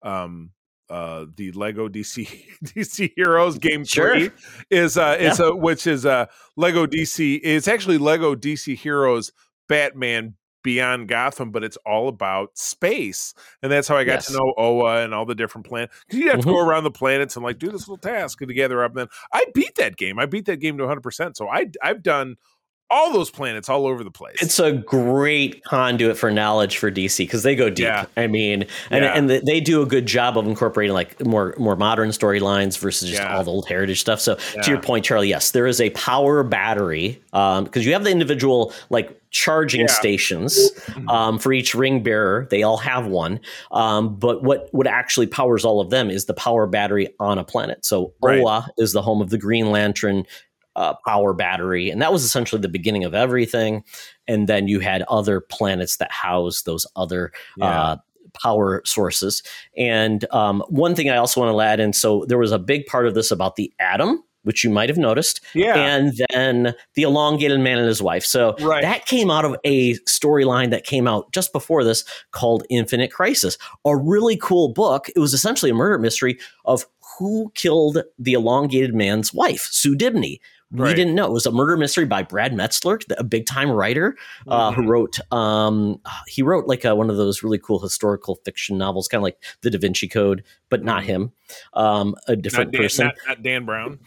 um 0.04 0.52
uh 0.90 1.26
the 1.36 1.52
Lego 1.52 1.90
DC 1.90 2.46
DC 2.64 3.12
Heroes 3.16 3.58
game 3.58 3.84
sure. 3.84 4.14
three 4.14 4.30
is 4.70 4.98
uh 4.98 5.18
is 5.20 5.40
yeah. 5.40 5.48
a 5.48 5.56
which 5.56 5.86
is 5.86 6.06
a 6.06 6.12
uh, 6.12 6.26
Lego 6.56 6.86
DC 6.86 7.40
it's 7.44 7.68
actually 7.68 7.98
Lego 7.98 8.36
DC 8.36 8.76
Heroes 8.78 9.32
Batman 9.68 10.36
Beyond 10.68 11.08
Gotham, 11.08 11.52
but 11.52 11.64
it's 11.64 11.78
all 11.86 12.10
about 12.10 12.58
space. 12.58 13.34
And 13.64 13.72
that's 13.72 13.88
how 13.88 13.96
I 13.96 14.04
got 14.04 14.16
yes. 14.16 14.28
to 14.28 14.34
know 14.34 14.54
Oa 14.58 15.02
and 15.02 15.14
all 15.14 15.26
the 15.26 15.34
different 15.34 15.66
planets. 15.66 15.96
Because 16.06 16.20
you'd 16.20 16.28
have 16.28 16.42
mm-hmm. 16.42 16.50
to 16.50 16.54
go 16.56 16.60
mm-hmm. 16.60 16.70
around 16.70 16.84
the 16.84 16.92
planets 16.92 17.38
and 17.38 17.46
like 17.46 17.58
do 17.58 17.72
this 17.72 17.88
little 17.88 17.98
task 17.98 18.40
to 18.40 18.46
gather 18.48 18.84
up. 18.84 18.92
And 18.92 19.00
then 19.00 19.08
I 19.32 19.46
beat 19.54 19.76
that 19.76 19.96
game. 19.96 20.20
I 20.20 20.26
beat 20.26 20.44
that 20.48 20.58
game 20.58 20.78
to 20.80 20.84
100%. 20.84 21.38
So 21.38 21.48
I, 21.48 21.68
I've 21.82 22.04
done 22.04 22.36
all 22.90 23.12
those 23.12 23.30
planets 23.30 23.68
all 23.68 23.86
over 23.86 24.04
the 24.04 24.12
place. 24.12 24.38
It's 24.42 24.60
a 24.60 24.72
great 24.72 25.64
conduit 25.64 26.18
for 26.18 26.32
knowledge 26.32 26.78
for 26.78 26.90
DC 26.90 27.18
because 27.18 27.44
they 27.44 27.56
go 27.56 27.70
deep. 27.70 27.86
Yeah. 27.86 28.06
I 28.16 28.28
mean, 28.28 28.66
and 28.90 29.04
yeah. 29.04 29.14
and 29.14 29.30
they 29.30 29.60
do 29.60 29.82
a 29.82 29.86
good 29.86 30.06
job 30.06 30.38
of 30.38 30.48
incorporating 30.48 30.94
like 30.94 31.24
more 31.26 31.54
more 31.58 31.76
modern 31.76 32.10
storylines 32.10 32.78
versus 32.78 33.10
just 33.10 33.22
yeah. 33.22 33.36
all 33.36 33.44
the 33.44 33.52
old 33.52 33.68
heritage 33.68 34.00
stuff. 34.00 34.22
So 34.22 34.36
to 34.36 34.70
your 34.70 34.82
point, 34.82 35.04
Charlie, 35.04 35.30
yes, 35.30 35.52
there 35.52 35.68
is 35.68 35.82
a 35.82 35.90
power 35.92 36.44
battery 36.44 37.22
because 37.32 37.60
um, 37.60 37.82
you 37.82 37.94
have 37.94 38.04
the 38.04 38.12
individual 38.12 38.74
like 38.90 39.20
charging 39.30 39.88
stations 39.90 40.72
mm-hmm. 40.72 41.10
um, 41.10 41.40
for 41.40 41.52
each 41.52 41.76
ring 41.76 42.02
bearer. 42.02 42.48
They 42.50 42.64
all 42.64 42.78
have 42.78 43.08
one, 43.08 43.42
um, 43.72 44.16
but 44.16 44.44
what 44.44 44.70
what 44.72 44.88
actually 44.88 45.28
powers 45.28 45.66
all 45.66 45.82
of 45.82 45.90
them 45.90 46.10
is 46.10 46.26
the 46.26 46.34
power 46.34 46.66
battery 46.68 47.14
on 47.20 47.38
a 47.38 47.44
planet. 47.44 47.86
So 47.86 48.14
right. 48.22 48.40
Oa 48.40 48.68
is 48.78 48.94
the 48.94 49.02
home 49.02 49.22
of 49.22 49.30
the 49.30 49.38
Green 49.38 49.72
Lantern 49.72 50.26
uh, 50.78 50.94
power 51.06 51.34
battery. 51.34 51.90
And 51.90 52.02
that 52.02 52.14
was 52.14 52.24
essentially 52.24 52.62
the 52.62 52.70
beginning 52.70 53.04
of 53.04 53.14
everything. 53.14 53.84
And 54.28 54.48
then 54.48 54.70
you 54.70 54.80
had 54.80 55.02
other 55.10 55.42
planets 55.42 55.98
that 55.98 56.12
house 56.12 56.62
those 56.62 56.88
other 56.96 57.34
yeah. 57.58 57.66
uh, 57.66 57.98
power 58.42 58.82
sources. 58.86 59.44
And 59.76 60.26
um, 60.32 60.64
one 60.70 60.96
thing 60.96 61.10
I 61.10 61.18
also 61.18 61.42
want 61.42 61.54
to 61.54 61.62
add 61.62 61.80
in 61.80 61.92
so 61.92 62.26
there 62.28 62.38
was 62.38 62.52
a 62.52 62.60
big 62.60 62.86
part 62.86 63.08
of 63.08 63.16
this 63.16 63.32
about 63.32 63.58
the 63.58 63.74
atom. 63.80 64.24
Which 64.44 64.64
you 64.64 64.70
might 64.70 64.88
have 64.88 64.98
noticed, 64.98 65.44
yeah, 65.54 65.76
and 65.76 66.14
then 66.30 66.74
the 66.94 67.02
elongated 67.02 67.60
man 67.60 67.80
and 67.80 67.88
his 67.88 68.02
wife. 68.02 68.24
So 68.24 68.56
right. 68.62 68.82
that 68.82 69.06
came 69.06 69.30
out 69.30 69.44
of 69.44 69.58
a 69.66 69.96
storyline 70.06 70.70
that 70.70 70.86
came 70.86 71.06
out 71.06 71.30
just 71.34 71.52
before 71.52 71.84
this 71.84 72.06
called 72.32 72.64
Infinite 72.70 73.12
Crisis, 73.12 73.58
a 73.84 73.98
really 73.98 74.38
cool 74.38 74.72
book. 74.72 75.10
It 75.14 75.20
was 75.20 75.34
essentially 75.34 75.72
a 75.72 75.74
murder 75.74 76.00
mystery 76.00 76.40
of 76.64 76.86
who 77.20 77.52
killed 77.56 78.04
the 78.18 78.34
elongated 78.34 78.96
man's 78.96 79.34
wife, 79.34 79.68
Sue 79.70 79.98
Dibney. 79.98 80.40
We 80.72 80.82
right. 80.82 80.96
didn't 80.96 81.16
know 81.16 81.26
it 81.26 81.32
was 81.32 81.46
a 81.46 81.52
murder 81.52 81.78
mystery 81.78 82.06
by 82.06 82.24
Brad 82.24 82.54
Meltzer, 82.54 83.00
a 83.18 83.24
big 83.24 83.46
time 83.46 83.72
writer 83.72 84.18
uh, 84.48 84.72
mm-hmm. 84.72 84.82
who 84.82 84.88
wrote. 84.90 85.20
Um, 85.32 86.02
he 86.28 86.42
wrote 86.42 86.68
like 86.68 86.84
a, 86.84 86.94
one 86.94 87.10
of 87.10 87.16
those 87.16 87.42
really 87.42 87.58
cool 87.58 87.80
historical 87.80 88.36
fiction 88.44 88.78
novels, 88.78 89.08
kind 89.08 89.20
of 89.20 89.24
like 89.24 89.42
The 89.62 89.70
Da 89.70 89.80
Vinci 89.80 90.10
Code, 90.10 90.44
but 90.70 90.84
not 90.84 91.04
mm-hmm. 91.04 91.10
him. 91.10 91.32
Um, 91.74 92.16
a 92.28 92.36
different 92.36 92.72
Dan, 92.72 92.82
person. 92.82 93.06
Not, 93.06 93.16
not, 93.28 93.44
Dan 93.44 93.66
Brown. 93.66 94.00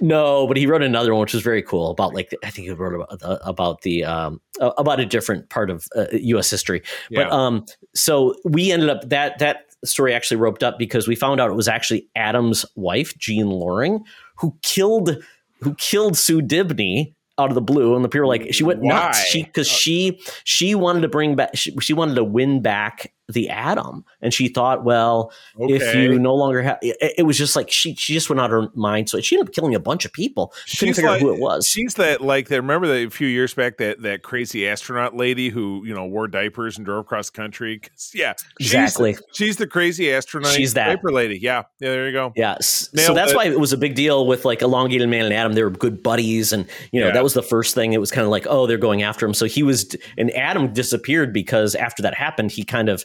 No, 0.00 0.46
but 0.46 0.56
he 0.56 0.66
wrote 0.66 0.82
another 0.82 1.12
one 1.12 1.22
which 1.22 1.34
was 1.34 1.42
very 1.42 1.62
cool 1.62 1.90
about 1.90 2.14
like 2.14 2.32
I 2.44 2.50
think 2.50 2.68
he 2.68 2.72
wrote 2.72 2.94
about 2.94 3.18
the, 3.18 3.48
about 3.48 3.80
the 3.80 4.04
um, 4.04 4.40
about 4.60 5.00
a 5.00 5.06
different 5.06 5.48
part 5.48 5.70
of 5.70 5.88
uh, 5.96 6.06
U.S. 6.12 6.50
history. 6.50 6.82
Yeah. 7.10 7.24
But 7.24 7.32
um, 7.32 7.64
so 7.94 8.34
we 8.44 8.70
ended 8.70 8.90
up 8.90 9.08
that 9.08 9.38
that 9.38 9.66
story 9.84 10.14
actually 10.14 10.36
roped 10.36 10.62
up 10.62 10.78
because 10.78 11.08
we 11.08 11.16
found 11.16 11.40
out 11.40 11.50
it 11.50 11.54
was 11.54 11.68
actually 11.68 12.08
Atom's 12.14 12.66
wife, 12.74 13.16
Jean 13.18 13.48
Loring, 13.48 14.04
who 14.36 14.56
killed 14.62 15.16
who 15.60 15.74
killed 15.74 16.16
Sue 16.16 16.40
Dibney 16.40 17.14
out 17.38 17.50
of 17.50 17.54
the 17.54 17.60
blue, 17.60 17.94
and 17.94 18.04
the 18.04 18.08
people 18.08 18.22
were 18.22 18.26
like, 18.26 18.52
she 18.54 18.64
went 18.64 18.80
Why? 18.80 18.88
nuts. 18.88 19.18
She 19.18 19.42
because 19.42 19.68
she 19.68 20.20
she 20.44 20.74
wanted 20.74 21.02
to 21.02 21.08
bring 21.08 21.36
back, 21.36 21.50
she, 21.54 21.76
she 21.80 21.92
wanted 21.92 22.14
to 22.14 22.24
win 22.24 22.62
back 22.62 23.12
the 23.28 23.48
atom 23.48 24.04
and 24.22 24.32
she 24.32 24.46
thought 24.46 24.84
well 24.84 25.32
okay. 25.60 25.74
if 25.74 25.94
you 25.96 26.16
no 26.16 26.34
longer 26.34 26.62
have 26.62 26.78
it, 26.80 27.14
it, 27.18 27.22
was 27.24 27.36
just 27.36 27.56
like 27.56 27.68
she 27.68 27.92
she 27.96 28.14
just 28.14 28.30
went 28.30 28.38
out 28.38 28.52
of 28.52 28.64
her 28.64 28.70
mind 28.74 29.08
so 29.08 29.20
she 29.20 29.36
ended 29.36 29.48
up 29.48 29.54
killing 29.54 29.74
a 29.74 29.80
bunch 29.80 30.04
of 30.04 30.12
people. 30.12 30.52
She 30.64 30.76
couldn't 30.76 30.94
figure 30.94 31.10
like, 31.10 31.20
out 31.20 31.26
who 31.26 31.34
it 31.34 31.40
was. 31.40 31.66
she's 31.66 31.94
that 31.94 32.20
like 32.20 32.48
that 32.48 32.56
remember 32.56 32.86
that 32.86 33.06
a 33.06 33.10
few 33.10 33.26
years 33.26 33.52
back 33.52 33.78
that 33.78 34.02
that 34.02 34.22
crazy 34.22 34.68
astronaut 34.68 35.16
lady 35.16 35.48
who 35.48 35.82
you 35.84 35.92
know 35.92 36.04
wore 36.06 36.28
diapers 36.28 36.76
and 36.76 36.86
drove 36.86 37.00
across 37.00 37.30
the 37.30 37.36
country? 37.36 37.80
Yeah 38.14 38.34
exactly. 38.60 39.14
she's, 39.14 39.22
she's 39.32 39.56
the 39.56 39.66
crazy 39.66 40.12
astronaut 40.12 40.52
she's 40.52 40.74
that. 40.74 40.86
diaper 40.86 41.10
lady. 41.10 41.38
Yeah 41.38 41.64
yeah 41.80 41.90
there 41.90 42.06
you 42.06 42.12
go. 42.12 42.32
Yeah 42.36 42.52
Nailed 42.52 43.06
so 43.06 43.14
that's 43.14 43.32
it. 43.32 43.36
why 43.36 43.46
it 43.46 43.58
was 43.58 43.72
a 43.72 43.76
big 43.76 43.96
deal 43.96 44.26
with 44.26 44.44
like 44.44 44.62
elongated 44.62 45.08
man 45.08 45.24
and 45.24 45.34
atom 45.34 45.54
they 45.54 45.64
were 45.64 45.70
good 45.70 46.00
buddies 46.00 46.52
and 46.52 46.68
you 46.92 47.00
know 47.00 47.08
yeah. 47.08 47.12
that 47.12 47.24
was 47.24 47.34
the 47.34 47.42
first 47.42 47.74
thing. 47.74 47.92
It 47.92 48.00
was 48.00 48.12
kind 48.12 48.24
of 48.24 48.30
like 48.30 48.46
oh 48.48 48.68
they're 48.68 48.78
going 48.78 49.02
after 49.02 49.26
him. 49.26 49.34
So 49.34 49.46
he 49.46 49.64
was 49.64 49.96
and 50.16 50.30
atom 50.30 50.72
disappeared 50.72 51.32
because 51.32 51.74
after 51.74 52.02
that 52.04 52.14
happened 52.14 52.52
he 52.52 52.62
kind 52.62 52.88
of 52.88 53.04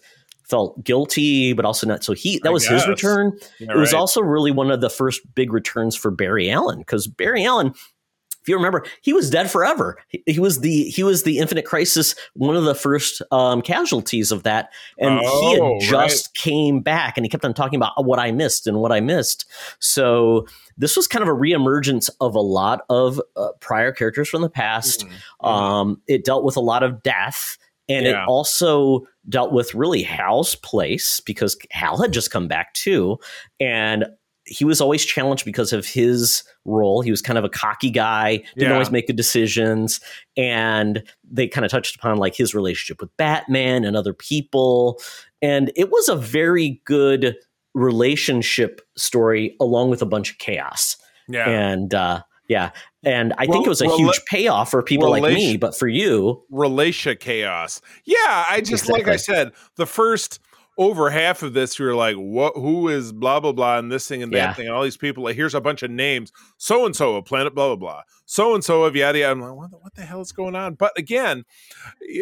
felt 0.52 0.84
guilty, 0.84 1.54
but 1.54 1.66
also 1.66 1.88
not. 1.88 2.04
So 2.04 2.14
he 2.14 2.40
that 2.40 2.50
I 2.50 2.52
was 2.52 2.68
guess. 2.68 2.82
his 2.82 2.88
return. 2.88 3.40
Yeah, 3.60 3.72
it 3.72 3.78
was 3.78 3.94
right. 3.94 4.00
also 4.00 4.22
really 4.22 4.52
one 4.52 4.70
of 4.70 4.82
the 4.82 4.90
first 4.90 5.22
big 5.34 5.54
returns 5.54 5.96
for 5.96 6.12
Barry 6.12 6.52
Allen 6.52 6.80
because 6.80 7.08
Barry 7.08 7.46
Allen, 7.46 7.68
if 7.68 8.48
you 8.48 8.56
remember, 8.56 8.86
he 9.02 9.14
was 9.14 9.30
dead 9.30 9.50
forever. 9.50 9.98
He, 10.10 10.22
he, 10.28 10.40
was 10.40 10.60
the 10.60 10.84
he 10.90 11.04
was 11.04 11.24
the 11.24 11.40
Infinite 11.40 11.66
Crisis, 11.66 12.16
one 12.34 12.58
of 12.58 12.66
the 12.66 12.76
first 12.76 13.22
um, 13.32 13.62
casualties 13.62 14.32
of 14.32 14.44
that, 14.44 14.72
and 15.00 15.22
oh, 15.24 15.42
he 15.42 15.54
had 15.54 15.90
just 15.90 16.28
right. 16.28 16.34
came 16.34 16.82
back, 16.82 17.18
and 17.18 17.26
he 17.26 17.30
kept 17.30 17.46
on 17.46 17.54
talking 17.54 17.78
about 17.78 18.06
what 18.06 18.20
I 18.20 18.32
missed 18.32 18.68
and 18.68 18.78
what 18.82 18.92
I 18.92 19.00
missed. 19.00 19.46
So 19.80 20.48
this 20.78 20.98
was 20.98 21.08
kind 21.08 21.24
of 21.24 21.30
a 21.30 21.38
reemergence 21.38 22.10
of 22.20 22.36
a 22.36 22.42
lot 22.42 22.82
of 22.90 23.22
uh, 23.38 23.50
prior 23.62 23.94
characters 23.94 24.28
from 24.28 24.42
the 24.42 24.50
past. 24.50 25.06
Mm-hmm. 25.06 25.48
Um, 25.48 26.02
it 26.08 26.26
dealt 26.26 26.44
with 26.44 26.58
a 26.58 26.62
lot 26.62 26.84
of 26.84 27.02
death 27.02 27.58
and 27.92 28.06
yeah. 28.06 28.24
it 28.24 28.28
also 28.28 29.08
dealt 29.30 29.52
with 29.52 29.74
really 29.76 30.02
Hal's 30.04 30.56
place 30.56 31.20
because 31.20 31.58
Hal 31.72 32.02
had 32.02 32.12
just 32.12 32.32
come 32.32 32.48
back 32.48 32.74
too. 32.74 33.18
And 33.60 34.06
he 34.46 34.66
was 34.66 34.82
always 34.82 35.06
challenged 35.06 35.46
because 35.46 35.72
of 35.72 35.86
his 35.86 36.44
role. 36.66 37.02
He 37.02 37.12
was 37.12 37.22
kind 37.22 37.38
of 37.38 37.46
a 37.46 37.50
cocky 37.50 37.92
guy, 37.92 38.38
didn't 38.56 38.70
Yeah. 38.70 38.74
always 38.74 38.90
make 38.92 39.06
good 39.08 39.16
decisions, 39.16 40.00
and 40.36 41.04
they 41.24 41.48
kind 41.48 41.64
of 41.64 41.72
touched 41.72 41.96
upon 41.96 42.18
like 42.18 42.36
his 42.36 42.56
relationship 42.56 43.00
with 43.00 43.16
Batman 43.18 43.86
and 43.86 43.96
other 43.96 44.14
people, 44.14 45.00
and 45.44 45.72
it 45.76 45.92
was 45.92 46.10
a 46.10 46.16
very 46.16 46.82
good 46.86 47.36
relationship 47.76 48.82
story 48.98 49.56
along 49.60 49.90
with 49.92 50.02
a 50.02 50.06
bunch 50.06 50.32
of 50.32 50.38
chaos. 50.40 50.98
Yeah. 51.30 51.48
And 51.48 51.94
uh, 51.94 52.24
yeah, 52.48 52.72
and 53.04 53.34
I 53.38 53.46
think 53.46 53.66
it 53.66 53.70
was 53.70 53.82
a 53.82 53.88
well, 53.88 53.98
huge 53.98 54.22
payoff 54.26 54.72
for 54.72 54.84
people 54.84 55.10
like 55.10 55.24
me, 55.24 55.58
but 55.58 55.76
for 55.76 55.88
you, 55.88 56.44
Relatia 56.52 57.20
chaos. 57.20 57.82
Yeah, 58.06 58.46
I 58.50 58.62
just 58.64 58.90
like 58.90 59.08
I 59.08 59.16
said, 59.16 59.52
the 59.76 59.86
first 59.86 60.40
over 60.78 61.10
half 61.10 61.44
of 61.44 61.54
this, 61.54 61.78
you're 61.78 61.96
like, 61.96 62.16
what 62.16 62.54
who 62.56 62.88
is 62.88 63.12
blah 63.12 63.40
blah 63.40 63.52
blah 63.52 63.78
and 63.78 63.92
this 63.92 64.08
thing 64.08 64.24
and 64.24 64.32
that 64.34 64.38
Yeah. 64.38 64.54
thing, 64.54 64.68
and 64.68 64.76
all 64.76 64.84
these 64.84 64.98
people. 64.98 65.24
Like, 65.24 65.36
here's 65.36 65.56
a 65.56 65.62
bunch 65.62 65.84
of 65.84 65.92
names. 65.92 66.32
So 66.58 66.86
and 66.86 66.96
so 66.96 67.16
of 67.16 67.26
planet 67.26 67.54
blah 67.54 67.68
blah 67.68 67.76
blah. 67.76 68.02
So 68.26 68.54
and 68.56 68.64
so 68.64 68.84
of 68.84 68.96
yada 68.96 69.20
yada. 69.20 69.32
I'm 69.32 69.42
like, 69.42 69.54
what 69.54 69.72
the, 69.72 69.78
what 69.78 69.96
the 69.96 70.04
hell 70.04 70.22
is 70.22 70.32
going 70.32 70.56
on? 70.56 70.76
But 70.76 70.98
again, 70.98 71.44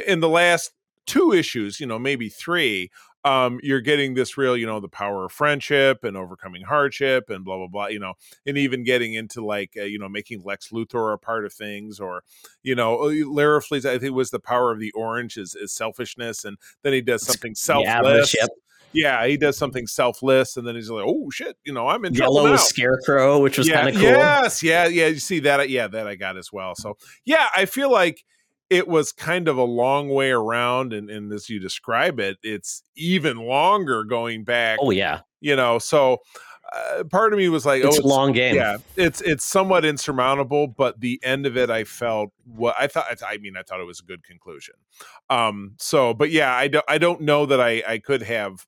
in 0.08 0.20
the 0.20 0.30
last 0.30 0.72
two 1.06 1.32
issues, 1.34 1.80
you 1.80 1.86
know, 1.88 2.00
maybe 2.00 2.30
three, 2.30 2.92
um, 3.30 3.60
you're 3.62 3.82
getting 3.82 4.16
this 4.16 4.38
real, 4.38 4.58
you 4.58 4.66
know, 4.66 4.80
the 4.80 4.90
power 4.90 5.26
of 5.26 5.32
friendship 5.32 6.04
and 6.04 6.18
overcoming 6.18 6.64
hardship 6.64 7.30
and 7.30 7.46
blah 7.46 7.58
blah 7.58 7.68
blah, 7.68 7.88
you 7.88 8.00
know, 8.00 8.14
and 8.46 8.58
even 8.58 8.84
getting 8.84 9.14
into 9.14 9.46
like, 9.46 9.74
uh, 9.78 9.84
you 9.84 10.00
know, 10.00 10.10
making 10.10 10.42
Lex 10.44 10.70
Luthor 10.70 11.14
a 11.14 11.18
part 11.18 11.46
of 11.46 11.54
things, 11.54 12.00
or 12.00 12.24
you 12.64 12.74
know, 12.74 12.96
uh, 12.96 13.10
Larfleeze, 13.10 13.86
I 13.86 13.94
think 13.94 14.04
it 14.04 14.14
was 14.14 14.32
the 14.32 14.40
power 14.40 14.72
of 14.72 14.80
the 14.80 14.92
orange 14.94 15.38
is, 15.38 15.54
is 15.54 15.72
selfishness, 15.72 16.44
and 16.44 16.58
then 16.82 16.94
he 16.94 17.02
does 17.02 17.24
something 17.24 17.54
selfless. 17.56 18.34
yep. 18.34 18.50
Yeah, 18.92 19.28
he 19.28 19.38
does 19.38 19.56
something 19.56 19.86
selfless, 19.86 20.58
and 20.58 20.68
then 20.68 20.74
he's 20.74 20.90
like, 20.90 21.06
"Oh 21.06 21.30
shit, 21.30 21.58
you 21.64 21.72
know, 21.72 21.88
I'm 21.88 22.06
in 22.06 22.16
Yellow 22.16 22.48
now." 22.48 22.56
Scarecrow, 22.56 23.38
which 23.38 23.60
was 23.60 23.68
yeah, 23.68 23.84
kind 23.84 23.90
of 23.90 24.02
cool. 24.02 24.10
Yes, 24.10 24.64
yeah, 24.64 24.88
yeah. 24.88 25.06
You 25.06 25.20
see 25.20 25.42
that? 25.42 25.70
Yeah, 25.70 25.88
that 25.90 26.08
I 26.08 26.16
got 26.16 26.38
as 26.38 26.52
well. 26.52 26.74
So 26.74 26.98
yeah, 27.24 27.50
I 27.56 27.66
feel 27.66 27.92
like 27.92 28.26
it 28.70 28.88
was 28.88 29.12
kind 29.12 29.48
of 29.48 29.58
a 29.58 29.64
long 29.64 30.10
way 30.10 30.32
around, 30.32 30.94
and, 30.94 31.10
and 31.10 31.32
as 31.34 31.50
you 31.50 31.60
describe 31.60 32.20
it, 32.20 32.38
it's 32.44 32.84
even 32.96 33.38
longer 33.38 34.04
going 34.04 34.44
back. 34.44 34.80
Oh 34.82 34.92
yeah, 34.92 35.22
You 35.42 35.56
know, 35.56 35.80
so 35.80 36.20
uh, 36.72 37.04
part 37.06 37.34
of 37.34 37.40
me 37.40 37.50
was 37.50 37.66
like, 37.66 37.84
it's 37.84 38.00
"Oh, 38.00 38.04
a 38.04 38.08
long 38.08 38.32
game. 38.32 38.56
yeah, 38.56 38.78
it's 38.96 39.22
it's 39.22 39.44
somewhat 39.44 39.86
insurmountable, 39.86 40.68
but 40.68 41.00
the 41.00 41.20
end 41.24 41.46
of 41.48 41.58
it, 41.58 41.70
I 41.72 41.84
felt 41.84 42.32
what 42.46 42.76
I 42.80 42.88
thought. 42.88 43.06
I 43.26 43.38
mean, 43.38 43.58
I 43.58 43.64
thought 43.64 43.80
it 43.80 43.86
was 43.86 44.00
a 44.00 44.04
good 44.04 44.24
conclusion. 44.24 44.76
Um, 45.30 45.74
so, 45.80 46.14
but 46.14 46.30
yeah, 46.30 46.54
I 46.54 46.68
don't, 46.68 46.86
I 46.88 47.00
don't 47.00 47.22
know 47.22 47.46
that 47.48 47.60
I 47.60 47.82
I 47.88 47.98
could 47.98 48.22
have 48.22 48.68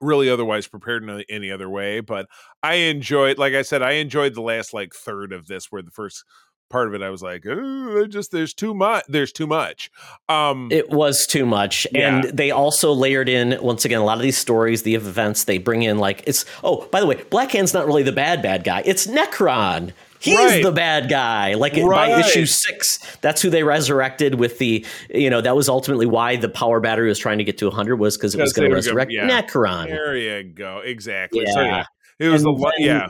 really 0.00 0.28
otherwise 0.28 0.66
prepared 0.66 1.02
in 1.04 1.24
any 1.28 1.50
other 1.50 1.68
way, 1.68 2.00
but 2.00 2.26
I 2.62 2.74
enjoyed, 2.74 3.38
like 3.38 3.54
I 3.54 3.62
said, 3.62 3.82
I 3.82 3.92
enjoyed 3.92 4.34
the 4.34 4.42
last 4.42 4.74
like 4.74 4.92
third 4.94 5.32
of 5.32 5.46
this, 5.46 5.70
where 5.70 5.82
the 5.82 5.90
first 5.90 6.24
part 6.70 6.88
of 6.88 6.94
it, 6.94 7.02
I 7.02 7.10
was 7.10 7.22
like, 7.22 7.44
oh, 7.46 8.06
just 8.06 8.32
there's 8.32 8.54
too 8.54 8.74
much, 8.74 9.04
there's 9.08 9.32
too 9.32 9.46
much. 9.46 9.90
Um, 10.28 10.68
It 10.72 10.90
was 10.90 11.26
too 11.26 11.46
much. 11.46 11.86
Yeah. 11.92 12.16
And 12.22 12.36
they 12.36 12.50
also 12.50 12.92
layered 12.92 13.28
in, 13.28 13.58
once 13.62 13.84
again, 13.84 14.00
a 14.00 14.04
lot 14.04 14.16
of 14.16 14.22
these 14.22 14.38
stories, 14.38 14.82
the 14.82 14.94
events, 14.94 15.44
they 15.44 15.58
bring 15.58 15.82
in 15.82 15.98
like, 15.98 16.24
it's, 16.26 16.44
oh, 16.64 16.86
by 16.90 17.00
the 17.00 17.06
way, 17.06 17.22
Black 17.30 17.52
Hand's 17.52 17.74
not 17.74 17.86
really 17.86 18.02
the 18.02 18.12
bad, 18.12 18.42
bad 18.42 18.64
guy. 18.64 18.82
It's 18.84 19.06
Nekron. 19.06 19.92
He's 20.20 20.38
Right. 20.38 20.62
the 20.62 20.72
bad 20.72 21.10
guy. 21.10 21.52
Like 21.52 21.74
by 21.74 22.18
issue 22.18 22.46
six, 22.46 22.98
that's 23.20 23.42
who 23.42 23.50
they 23.50 23.62
resurrected 23.62 24.36
with 24.36 24.58
the, 24.58 24.84
you 25.10 25.28
know, 25.28 25.42
that 25.42 25.54
was 25.54 25.68
ultimately 25.68 26.06
why 26.06 26.36
the 26.36 26.48
power 26.48 26.80
battery 26.80 27.08
was 27.08 27.18
trying 27.18 27.36
to 27.38 27.44
get 27.44 27.58
to 27.58 27.66
100 27.66 27.96
was 27.96 28.16
because 28.16 28.34
it 28.34 28.40
was 28.40 28.54
going 28.54 28.68
to 28.70 28.74
resurrect 28.74 29.12
yeah. 29.12 29.28
Nekron. 29.42 29.86
there 29.88 30.16
you 30.16 30.42
go, 30.44 30.78
exactly. 30.78 31.44
So, 31.46 31.60
Yeah. 31.60 31.84
yeah, 32.18 32.26
it 32.26 32.30
was 32.30 32.42
And 32.42 32.56
lot. 32.58 32.72
then- 32.78 32.86
Yeah, 32.86 33.08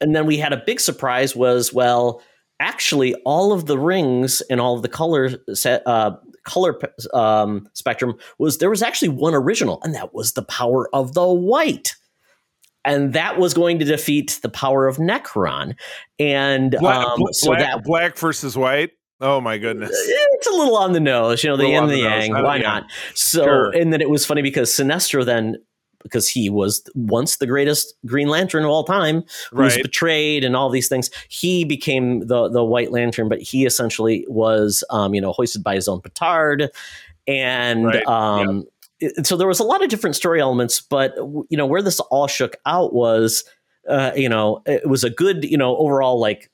and 0.00 0.16
then 0.16 0.24
we 0.24 0.38
had 0.38 0.54
a 0.54 0.62
big 0.64 0.80
surprise 0.80 1.36
was 1.36 1.72
well 1.74 2.22
actually 2.60 3.14
all 3.24 3.52
of 3.52 3.66
the 3.66 3.78
rings 3.78 4.40
and 4.50 4.60
all 4.60 4.74
of 4.76 4.82
the 4.82 4.88
color 4.88 5.30
set 5.54 5.82
uh 5.86 6.16
color 6.44 6.78
um 7.12 7.68
spectrum 7.74 8.14
was 8.38 8.58
there 8.58 8.70
was 8.70 8.82
actually 8.82 9.08
one 9.08 9.34
original 9.34 9.80
and 9.82 9.94
that 9.94 10.14
was 10.14 10.32
the 10.32 10.42
power 10.42 10.88
of 10.94 11.12
the 11.14 11.26
white 11.26 11.94
and 12.84 13.12
that 13.14 13.38
was 13.38 13.52
going 13.52 13.78
to 13.80 13.84
defeat 13.84 14.38
the 14.42 14.48
power 14.48 14.86
of 14.86 14.96
nekron 14.96 15.74
and 16.18 16.76
black, 16.80 17.06
um 17.06 17.20
so 17.32 17.48
black, 17.48 17.58
that 17.60 17.84
black 17.84 18.16
versus 18.16 18.56
white. 18.56 18.90
Oh 19.20 19.40
my 19.40 19.56
goodness. 19.58 19.90
it's 19.92 20.46
a 20.46 20.50
little 20.50 20.76
on 20.76 20.92
the 20.92 21.00
nose, 21.00 21.42
you 21.42 21.48
know, 21.50 21.56
the 21.56 21.68
yin 21.68 21.84
and 21.84 21.90
the 21.90 21.98
yang. 21.98 22.32
Why 22.32 22.58
not? 22.58 22.84
So, 23.14 23.44
Sure. 23.44 23.70
and 23.70 23.90
then 23.92 24.00
it 24.02 24.10
was 24.10 24.26
funny 24.26 24.42
because 24.42 24.70
Sinestro 24.70 25.24
then, 25.24 25.56
because 26.02 26.28
he 26.28 26.48
was 26.50 26.82
once 26.94 27.36
the 27.36 27.46
greatest 27.46 27.94
Green 28.06 28.28
Lantern 28.28 28.64
of 28.64 28.70
all 28.70 28.84
time, 28.84 29.24
who 29.50 29.62
was 29.62 29.74
Right. 29.74 29.82
betrayed 29.82 30.44
and 30.44 30.54
all 30.56 30.70
these 30.70 30.88
things, 30.88 31.10
he 31.28 31.64
became 31.64 32.20
the 32.26 32.48
the 32.48 32.64
White 32.64 32.92
Lantern, 32.92 33.28
but 33.28 33.40
he 33.40 33.66
essentially 33.66 34.24
was, 34.28 34.84
um, 34.90 35.14
you 35.14 35.20
know, 35.20 35.32
hoisted 35.32 35.62
by 35.64 35.74
his 35.74 35.88
own 35.88 36.00
petard, 36.00 36.70
and 37.26 37.84
Right. 37.86 38.06
um, 38.06 38.64
it- 39.00 39.26
so 39.26 39.36
there 39.36 39.48
was 39.48 39.60
a 39.60 39.64
lot 39.64 39.82
of 39.82 39.88
different 39.90 40.16
story 40.16 40.40
elements, 40.40 40.80
but 40.80 41.14
you 41.50 41.56
know, 41.56 41.66
where 41.66 41.82
this 41.82 42.00
all 42.00 42.26
shook 42.28 42.56
out 42.66 42.92
was, 42.94 43.44
uh, 43.88 44.12
you 44.16 44.28
know, 44.28 44.62
it 44.66 44.88
was 44.88 45.04
a 45.04 45.10
good, 45.10 45.44
you 45.44 45.56
know, 45.58 45.76
overall 45.76 46.18
like 46.18 46.50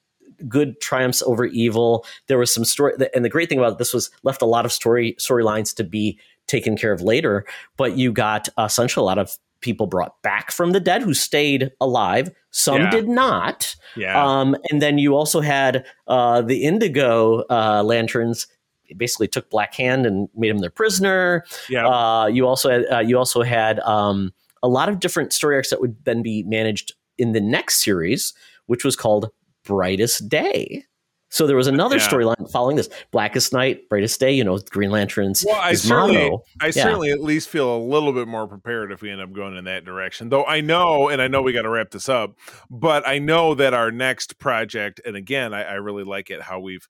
good 0.49 0.81
triumphs 0.81 1.23
over 1.23 1.45
evil. 1.45 2.05
There 2.27 2.39
was 2.39 2.53
some 2.53 2.65
story, 2.65 2.95
and 3.15 3.25
the 3.25 3.29
great 3.29 3.49
thing 3.49 3.59
about 3.59 3.79
this 3.79 3.95
was 3.95 4.11
left 4.25 4.43
a 4.43 4.47
lot 4.47 4.65
of 4.65 4.73
story 4.73 5.15
storylines 5.21 5.73
to 5.77 5.85
be 5.85 6.19
taken 6.53 6.77
care 6.77 6.93
of 6.93 7.01
later. 7.01 7.45
But 7.77 7.97
you 7.97 8.13
got 8.13 8.49
essentially 8.59 9.03
a 9.03 9.07
lot 9.07 9.19
of 9.19 9.37
people 9.61 9.87
brought 9.87 10.21
back 10.23 10.51
from 10.51 10.73
the 10.73 10.81
dead 10.81 11.03
who 11.03 11.15
stayed 11.15 11.71
alive. 11.81 12.31
Some 12.51 12.83
Yeah. 12.83 12.91
did 12.91 13.09
not. 13.09 13.75
Yeah. 13.97 14.23
Um, 14.23 14.57
and 14.71 14.83
then 14.83 14.99
you 14.99 15.15
also 15.17 15.41
had 15.41 15.85
uh, 16.07 16.43
the 16.43 16.65
Indigo 16.65 17.45
uh, 17.49 17.83
lanterns. 17.85 18.47
They 18.89 18.95
basically 18.95 19.29
took 19.29 19.49
Black 19.51 19.75
Hand 19.75 20.05
and 20.05 20.29
made 20.35 20.51
him 20.51 20.59
their 20.59 20.71
prisoner. 20.71 21.45
yeah. 21.71 21.87
Uh, 21.89 22.27
you 22.27 22.47
also 22.47 22.71
had, 22.71 22.85
uh, 22.93 22.99
you 22.99 23.17
also 23.17 23.43
had 23.43 23.79
um, 23.81 24.33
a 24.63 24.69
lot 24.69 24.89
of 24.89 24.99
different 25.01 25.33
story 25.33 25.55
arcs 25.57 25.71
that 25.71 25.81
would 25.81 25.97
then 26.05 26.23
be 26.23 26.43
managed 26.43 26.93
in 27.17 27.33
the 27.33 27.41
next 27.41 27.85
series, 27.85 28.35
which 28.67 28.85
was 28.85 28.97
called 28.97 29.31
Brightest 29.65 30.29
Day. 30.29 30.85
So 31.33 31.47
there 31.47 31.57
was 31.57 31.67
another 31.67 31.97
Yeah. 31.97 32.07
storyline 32.09 32.51
following 32.51 32.77
this: 32.77 32.91
Blackest 33.11 33.55
Night, 33.55 33.89
Brightest 33.89 34.21
Day. 34.21 34.33
You 34.33 34.45
know, 34.45 34.59
Green 34.59 34.91
Lanterns. 34.91 35.45
Well, 35.47 35.59
I 35.59 35.73
certainly. 35.73 36.31
I 36.61 36.67
Yeah. 36.67 36.71
certainly 36.73 37.11
at 37.11 37.21
least 37.21 37.49
feel 37.49 37.75
a 37.75 37.79
little 37.79 38.13
bit 38.13 38.29
more 38.29 38.47
prepared 38.47 38.93
if 38.93 39.01
we 39.01 39.11
end 39.11 39.23
up 39.23 39.33
going 39.33 39.57
in 39.57 39.65
that 39.65 39.87
direction. 39.87 40.29
Though 40.29 40.45
I 40.45 40.61
know, 40.61 41.09
and 41.09 41.23
I 41.23 41.29
know 41.29 41.41
we 41.41 41.53
got 41.55 41.63
to 41.63 41.71
wrap 41.71 41.91
this 41.91 42.09
up, 42.09 42.35
but 42.71 43.09
I 43.09 43.19
know 43.19 43.55
that 43.55 43.73
our 43.73 43.91
next 43.91 44.39
project, 44.39 45.01
and 45.07 45.17
again, 45.17 45.55
I, 45.55 45.63
I 45.63 45.73
really 45.75 46.05
like 46.05 46.31
it 46.31 46.43
how 46.43 46.61
we've 46.61 46.87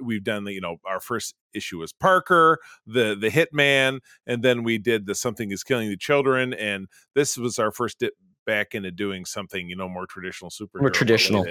we've 0.00 0.24
done 0.24 0.42
the 0.42 0.52
you 0.52 0.60
know 0.60 0.78
our 0.84 0.98
first 0.98 1.36
issue 1.54 1.78
was 1.78 1.92
Parker, 1.92 2.58
the 2.84 3.14
the 3.14 3.30
Hitman, 3.30 4.00
and 4.26 4.42
then 4.42 4.64
we 4.64 4.76
did 4.76 5.06
the 5.06 5.14
Something 5.14 5.52
is 5.52 5.62
Killing 5.62 5.88
the 5.88 5.96
Children, 5.96 6.52
and 6.52 6.88
this 7.14 7.36
was 7.38 7.60
our 7.60 7.70
first 7.70 8.00
dip 8.00 8.14
back 8.44 8.74
into 8.74 8.90
doing 8.90 9.24
something 9.24 9.68
you 9.68 9.76
know 9.76 9.88
more 9.88 10.06
traditional 10.06 10.50
super 10.50 10.80
More 10.80 10.90
traditional. 10.90 11.46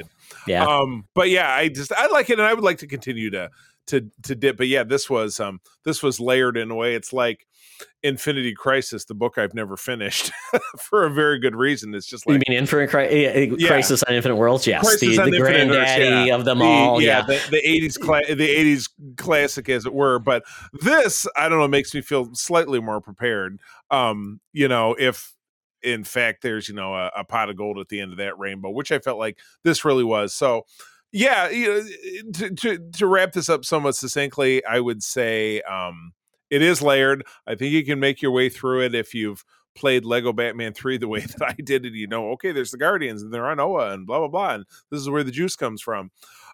Yeah, 0.47 0.65
um 0.65 1.06
but 1.13 1.29
yeah 1.29 1.49
i 1.53 1.69
just 1.69 1.91
i 1.93 2.08
like 2.08 2.29
it 2.29 2.39
and 2.39 2.47
i 2.47 2.53
would 2.53 2.63
like 2.63 2.79
to 2.79 2.88
continue 2.88 3.29
to 3.32 3.49
to 3.88 4.10
to 4.23 4.36
dip 4.36 4.58
but 4.58 4.67
yeah 4.67 4.84
this 4.84 5.10
was 5.10 5.39
um 5.39 5.60
this 5.84 6.01
was 6.01 6.19
layered 6.19 6.56
in 6.58 6.71
a 6.71 6.75
way 6.75 6.95
it's 6.95 7.12
like 7.12 7.45
infinity 8.01 8.53
crisis 8.53 9.06
the 9.06 9.13
book 9.13 9.38
i've 9.38 9.53
never 9.53 9.75
finished 9.75 10.32
for 10.79 11.03
a 11.06 11.10
very 11.10 11.38
good 11.39 11.56
reason 11.56 11.93
it's 11.93 12.06
just 12.06 12.25
like 12.25 12.36
you 12.36 12.41
mean 12.47 12.58
Infinite 12.58 12.89
Cri- 12.89 13.25
uh, 13.27 13.56
Yeah. 13.58 13.67
Crisis 13.67 14.03
on 14.03 14.13
Infinite 14.13 14.36
Worlds? 14.36 14.67
Yes, 14.67 14.84
Crisis 14.84 15.17
the, 15.17 15.23
the 15.23 15.38
Earths, 15.38 15.39
granddaddy 15.39 16.27
yeah. 16.29 16.36
of 16.36 16.45
them 16.45 16.60
the, 16.60 16.65
all. 16.65 17.01
yeah, 17.01 17.25
Yeah, 17.27 17.39
the, 17.49 17.51
the 17.51 17.62
80s 17.65 17.99
cla- 17.99 18.36
the 18.36 18.47
80s 18.47 18.89
classic 19.17 19.67
as 19.69 19.86
it 19.86 19.93
were 19.93 20.19
but 20.19 20.43
this 20.73 21.27
i 21.36 21.49
don't 21.49 21.60
know 21.60 21.67
makes 21.67 21.93
me 21.93 22.01
feel 22.01 22.34
slightly 22.36 22.79
more 22.79 23.01
prepared 23.01 23.60
um 23.91 24.39
you 24.53 24.67
know 24.67 24.95
if 24.97 25.33
in 25.84 26.04
fact 26.04 26.41
there's 26.41 26.67
you 26.67 26.76
know 26.76 26.93
a, 26.93 27.12
a 27.17 27.24
pot 27.24 27.50
of 27.50 27.58
gold 27.58 27.78
at 27.80 27.89
the 27.89 28.00
end 28.00 28.12
of 28.12 28.17
that 28.17 28.38
rainbow 28.38 28.69
which 28.69 28.91
i 28.91 29.00
felt 29.00 29.19
like 29.19 29.38
this 29.63 29.86
really 29.86 30.04
was 30.04 30.34
so 30.34 30.63
yeah 31.12 31.50
you 31.50 31.67
know 31.67 32.32
to, 32.34 32.50
to 32.52 32.91
to 32.91 33.08
wrap 33.08 33.32
this 33.34 33.50
up 33.50 33.65
somewhat 33.65 33.96
succinctly 33.96 34.63
i 34.65 34.80
would 34.80 35.04
say 35.04 35.62
um 35.62 36.13
it 36.50 36.62
is 36.62 36.82
layered 36.82 37.24
i 37.48 37.56
think 37.56 37.72
you 37.72 37.86
can 37.86 38.00
make 38.00 38.22
your 38.22 38.32
way 38.32 38.50
through 38.50 38.82
it 38.82 38.96
if 38.96 39.13
you've 39.13 39.43
played 39.76 40.06
lego 40.06 40.32
batman 40.32 40.74
3 40.74 40.98
the 40.98 41.08
way 41.08 41.19
that 41.38 41.41
i 41.41 41.62
did 41.63 41.86
it 41.86 41.93
you 41.93 42.08
know 42.08 42.32
okay 42.32 42.52
there's 42.52 42.72
the 42.72 42.78
guardians 42.78 43.22
and 43.22 43.34
they're 43.34 43.50
on 43.50 43.60
oa 43.60 43.91
and 43.91 44.06
blah 44.06 44.19
blah 44.19 44.28
blah 44.28 44.56
and 44.56 44.65
this 44.91 45.00
is 45.00 45.10
where 45.10 45.24
the 45.24 45.32
juice 45.32 45.56
comes 45.56 45.82
from 45.82 46.12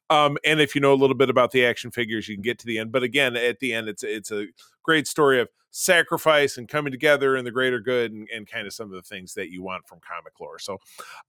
um, 0.10 0.38
and 0.44 0.60
if 0.60 0.74
you 0.74 0.82
know 0.82 0.94
a 0.94 0.96
little 0.96 1.16
bit 1.16 1.30
about 1.30 1.52
the 1.52 1.66
action 1.66 1.92
figures, 1.92 2.28
you 2.28 2.36
can 2.36 2.42
get 2.42 2.58
to 2.60 2.66
the 2.66 2.80
end. 2.80 2.92
But 2.92 3.04
again, 3.04 3.36
at 3.36 3.60
the 3.60 3.74
end, 3.74 3.88
it's 3.88 4.04
it's 4.04 4.32
a 4.32 4.48
great 4.90 5.08
story 5.08 5.40
of 5.40 5.48
sacrifice 5.70 6.58
and 6.58 6.68
coming 6.68 6.92
together 6.92 7.36
and 7.36 7.46
the 7.46 7.52
greater 7.52 7.80
good, 7.80 8.12
and, 8.12 8.28
and 8.36 8.48
kind 8.48 8.66
of 8.66 8.74
some 8.74 8.88
of 8.88 8.94
the 8.94 9.04
things 9.04 9.36
that 9.36 9.52
you 9.52 9.62
want 9.62 9.88
from 9.88 10.00
comic 10.00 10.40
lore. 10.40 10.58
So 10.58 10.80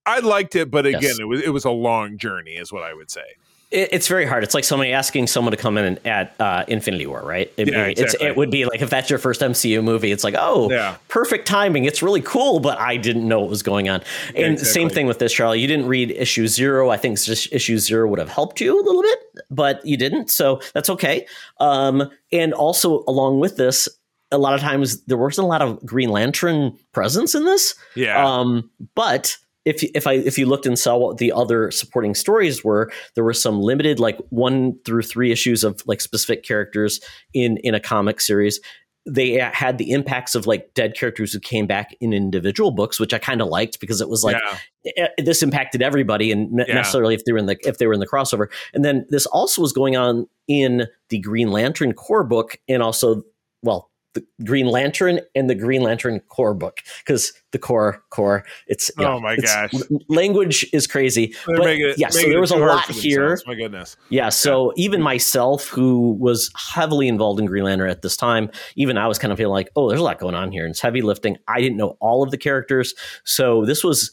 I 0.07 0.21
liked 0.21 0.57
it, 0.57 0.71
but 0.71 0.87
again, 0.87 1.03
Yes. 1.03 1.19
it 1.19 1.29
was 1.29 1.43
it 1.43 1.51
was 1.51 1.67
a 1.67 1.71
long 1.71 2.17
journey, 2.17 2.53
is 2.53 2.73
what 2.73 2.83
I 2.83 2.95
would 2.95 3.11
say. 3.11 3.37
It, 3.71 3.91
it's 3.93 4.09
very 4.09 4.27
hard. 4.27 4.43
It's 4.43 4.55
like 4.55 4.65
somebody 4.65 4.93
asking 4.93 5.29
someone 5.29 5.53
to 5.53 5.57
come 5.57 5.79
in 5.79 5.85
and 5.85 6.07
at 6.07 6.35
uh, 6.41 6.65
Infinity 6.67 7.07
War, 7.07 7.23
right? 7.23 7.53
It, 7.57 7.69
Yeah, 7.69 7.85
it's, 7.87 8.01
exactly. 8.01 8.27
it 8.29 8.37
would 8.37 8.51
be 8.51 8.65
like 8.65 8.83
if 8.83 8.91
that's 8.91 9.09
your 9.09 9.19
first 9.19 9.41
MCU 9.41 9.83
movie, 9.83 10.11
it's 10.11 10.25
like, 10.25 10.35
oh, 10.37 10.71
Yeah. 10.71 10.97
perfect 11.09 11.47
timing. 11.47 11.85
It's 11.85 12.03
really 12.03 12.21
cool, 12.21 12.61
but 12.61 12.79
I 12.79 12.97
didn't 12.97 13.27
know 13.29 13.41
what 13.41 13.49
was 13.51 13.63
going 13.63 13.89
on. 13.89 14.03
And 14.35 14.55
exactly. 14.55 14.65
same 14.65 14.91
thing 14.91 15.07
with 15.07 15.19
this, 15.21 15.33
Charlie. 15.33 15.61
You 15.61 15.69
didn't 15.69 15.87
read 15.87 16.11
issue 16.11 16.47
zero. 16.49 16.91
I 16.91 16.97
think 16.97 17.19
just 17.21 17.53
issue 17.53 17.79
zero 17.79 18.09
would 18.09 18.19
have 18.19 18.29
helped 18.29 18.61
you 18.61 18.81
a 18.81 18.83
little 18.83 19.03
bit, 19.03 19.19
but 19.51 19.85
you 19.87 19.97
didn't. 19.97 20.31
So 20.31 20.61
that's 20.75 20.91
okay. 20.91 21.27
Um, 21.61 22.11
and 22.33 22.53
also, 22.53 23.05
along 23.07 23.41
with 23.41 23.57
this, 23.57 23.89
a 24.33 24.39
lot 24.39 24.55
of 24.55 24.61
times 24.61 25.03
there 25.05 25.19
wasn't 25.19 25.45
a 25.45 25.49
lot 25.49 25.63
of 25.63 25.85
Green 25.85 26.11
Lantern 26.11 26.77
presence 26.93 27.35
in 27.35 27.45
this. 27.45 27.75
Yeah. 27.97 28.25
Um, 28.25 28.71
but 28.95 29.37
if 29.65 29.83
if 29.95 30.07
I 30.07 30.15
if 30.15 30.39
you 30.39 30.47
looked 30.47 30.67
and 30.67 30.79
saw 30.79 30.97
what 30.97 31.19
the 31.19 31.33
other 31.33 31.71
supporting 31.71 32.15
stories 32.15 32.65
were, 32.65 32.91
there 33.15 33.25
were 33.25 33.35
some 33.35 33.61
limited 33.61 34.01
like 34.01 34.19
one 34.31 34.79
through 34.85 35.03
three 35.03 35.31
issues 35.31 35.65
of 35.65 35.83
like 35.87 36.01
specific 36.01 36.45
characters 36.45 37.01
in 37.35 37.59
in 37.59 37.75
a 37.75 37.81
comic 37.81 38.21
series. 38.21 38.61
They 39.07 39.33
had 39.33 39.79
the 39.79 39.93
impacts 39.93 40.35
of 40.35 40.47
like 40.47 40.73
dead 40.75 40.95
characters 40.95 41.33
who 41.33 41.41
came 41.41 41.67
back 41.67 41.97
in 42.01 42.13
individual 42.13 42.71
books, 42.71 43.01
which 43.01 43.15
I 43.15 43.19
kind 43.19 43.41
of 43.41 43.49
liked 43.49 43.81
because 43.81 44.01
it 44.01 44.09
was 44.09 44.23
like 44.23 44.37
yeah. 44.85 45.09
eh, 45.19 45.23
this 45.23 45.43
impacted 45.43 45.83
everybody, 45.83 46.31
and 46.33 46.63
Yeah. 46.67 46.75
necessarily 46.75 47.15
if 47.15 47.25
they 47.25 47.33
were 47.33 47.39
in 47.39 47.47
the 47.47 47.57
if 47.63 47.79
they 47.79 47.87
were 47.87 47.95
in 47.95 48.01
the 48.01 48.07
crossover. 48.07 48.49
And 48.73 48.85
then 48.85 49.07
this 49.11 49.27
also 49.27 49.63
was 49.63 49.73
going 49.73 49.97
on 49.97 50.27
in 50.49 50.87
the 51.09 51.19
Green 51.19 51.51
Lantern 51.51 51.93
core 51.93 52.25
book, 52.25 52.59
and 52.69 52.83
also 52.83 53.23
well 53.63 53.90
the 54.15 54.25
Green 54.45 54.67
Lantern 54.67 55.21
and 55.37 55.49
the 55.49 55.55
Green 55.55 55.83
Lantern 55.83 56.19
core 56.29 56.53
book 56.55 56.79
because 57.05 57.33
the 57.53 57.59
core 57.59 58.03
core 58.11 58.45
it's 58.67 58.91
yeah, 58.99 59.09
Oh 59.15 59.21
my 59.21 59.35
it's- 59.35 59.71
gosh. 59.73 59.83
language 60.09 60.67
is 60.73 60.87
crazy. 60.89 61.35
They're 61.47 61.57
but 61.59 61.69
it- 61.71 61.99
yeah, 61.99 62.09
so 62.09 62.29
there 62.29 62.41
was 62.41 62.51
a 62.51 62.57
lot 62.57 62.89
here. 62.91 63.39
My 63.47 63.55
goodness. 63.55 63.97
Yeah, 64.09 64.29
so 64.31 64.73
even 64.77 65.01
myself, 65.01 65.69
who 65.69 66.13
was 66.15 66.51
heavily 66.75 67.07
involved 67.07 67.39
in 67.39 67.47
Green 67.47 67.65
Lantern 67.65 67.89
at 67.89 68.03
this 68.03 68.17
time, 68.17 68.51
even 68.75 68.99
I 68.99 69.07
was 69.07 69.19
kind 69.19 69.31
of 69.31 69.39
feeling 69.39 69.53
like, 69.53 69.71
oh, 69.77 69.89
there's 69.89 70.01
a 70.01 70.05
lot 70.05 70.19
going 70.19 70.35
on 70.35 70.51
here. 70.51 70.65
And 70.65 70.73
it's 70.73 70.81
heavy 70.81 71.03
lifting. 71.03 71.37
I 71.47 71.61
didn't 71.61 71.77
know 71.77 71.97
all 72.01 72.23
of 72.25 72.31
the 72.33 72.39
characters. 72.39 72.95
So 73.25 73.65
this 73.65 73.85
was 73.85 74.11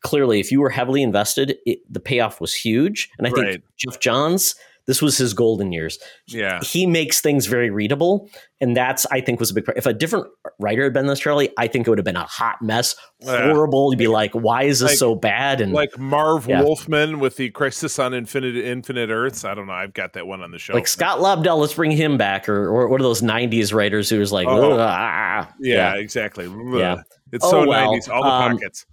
clearly, 0.00 0.40
if 0.40 0.52
you 0.52 0.60
were 0.60 0.70
heavily 0.70 1.02
invested, 1.02 1.58
it, 1.66 1.80
the 1.92 2.00
payoff 2.00 2.40
was 2.40 2.54
huge. 2.54 3.10
And 3.18 3.26
I 3.26 3.30
think 3.30 3.46
Right. 3.46 3.62
Geoff 3.76 4.00
Johns, 4.00 4.54
this 4.88 5.00
was 5.00 5.16
his 5.16 5.32
golden 5.34 5.70
years. 5.70 5.98
Yeah. 6.26 6.58
He 6.64 6.84
makes 6.86 7.20
things 7.20 7.46
very 7.46 7.70
readable. 7.70 8.28
And 8.60 8.76
that's, 8.76 9.06
I 9.12 9.20
think, 9.20 9.38
was 9.38 9.52
a 9.52 9.54
big 9.54 9.64
part. 9.66 9.78
If 9.78 9.86
a 9.86 9.92
different 9.92 10.26
writer 10.58 10.82
had 10.82 10.92
been 10.92 11.06
this, 11.06 11.20
Charlie, 11.20 11.50
I 11.56 11.68
think 11.68 11.86
it 11.86 11.90
would 11.90 11.98
have 11.98 12.04
been 12.04 12.16
a 12.16 12.24
hot 12.24 12.60
mess, 12.60 12.96
Yeah. 13.20 13.52
horrible. 13.52 13.92
You'd 13.92 13.98
be 13.98 14.08
like, 14.08 14.32
why 14.32 14.64
is 14.64 14.80
this 14.80 14.90
Like- 14.90 14.98
so 14.98 15.14
bad? 15.14 15.60
And 15.60 15.72
Like 15.72 15.96
Marv 15.96 16.48
Yeah. 16.48 16.62
Wolfman 16.62 17.20
with 17.20 17.36
the 17.36 17.50
Crisis 17.50 18.00
on 18.00 18.12
Infinite 18.14 18.56
Infinite 18.56 19.10
Earths. 19.10 19.44
I 19.44 19.54
don't 19.54 19.68
know. 19.68 19.74
I've 19.74 19.94
got 19.94 20.14
that 20.14 20.26
one 20.26 20.40
on 20.42 20.50
the 20.50 20.58
show. 20.58 20.72
like 20.74 20.88
Scott 20.88 21.20
Lobdell, 21.20 21.58
let's 21.58 21.74
bring 21.74 21.92
him 21.92 22.16
back, 22.16 22.48
or 22.48 22.68
or 22.68 22.88
what 22.88 23.00
are 23.00 23.04
those 23.04 23.22
'90s 23.22 23.72
writers 23.72 24.10
who 24.10 24.18
was 24.18 24.32
like, 24.32 24.48
Oh. 24.48 24.72
"Ugh, 24.72 24.80
ah, 24.80 25.52
yeah, 25.60 25.94
exactly. 25.94 26.46
Yeah. 26.76 27.02
It's 27.30 27.44
Oh, 27.44 27.50
so 27.50 27.66
well. 27.68 27.92
90s. 27.92 28.08
All 28.08 28.22
the 28.24 28.28
Um, 28.30 28.52
pockets. 28.56 28.86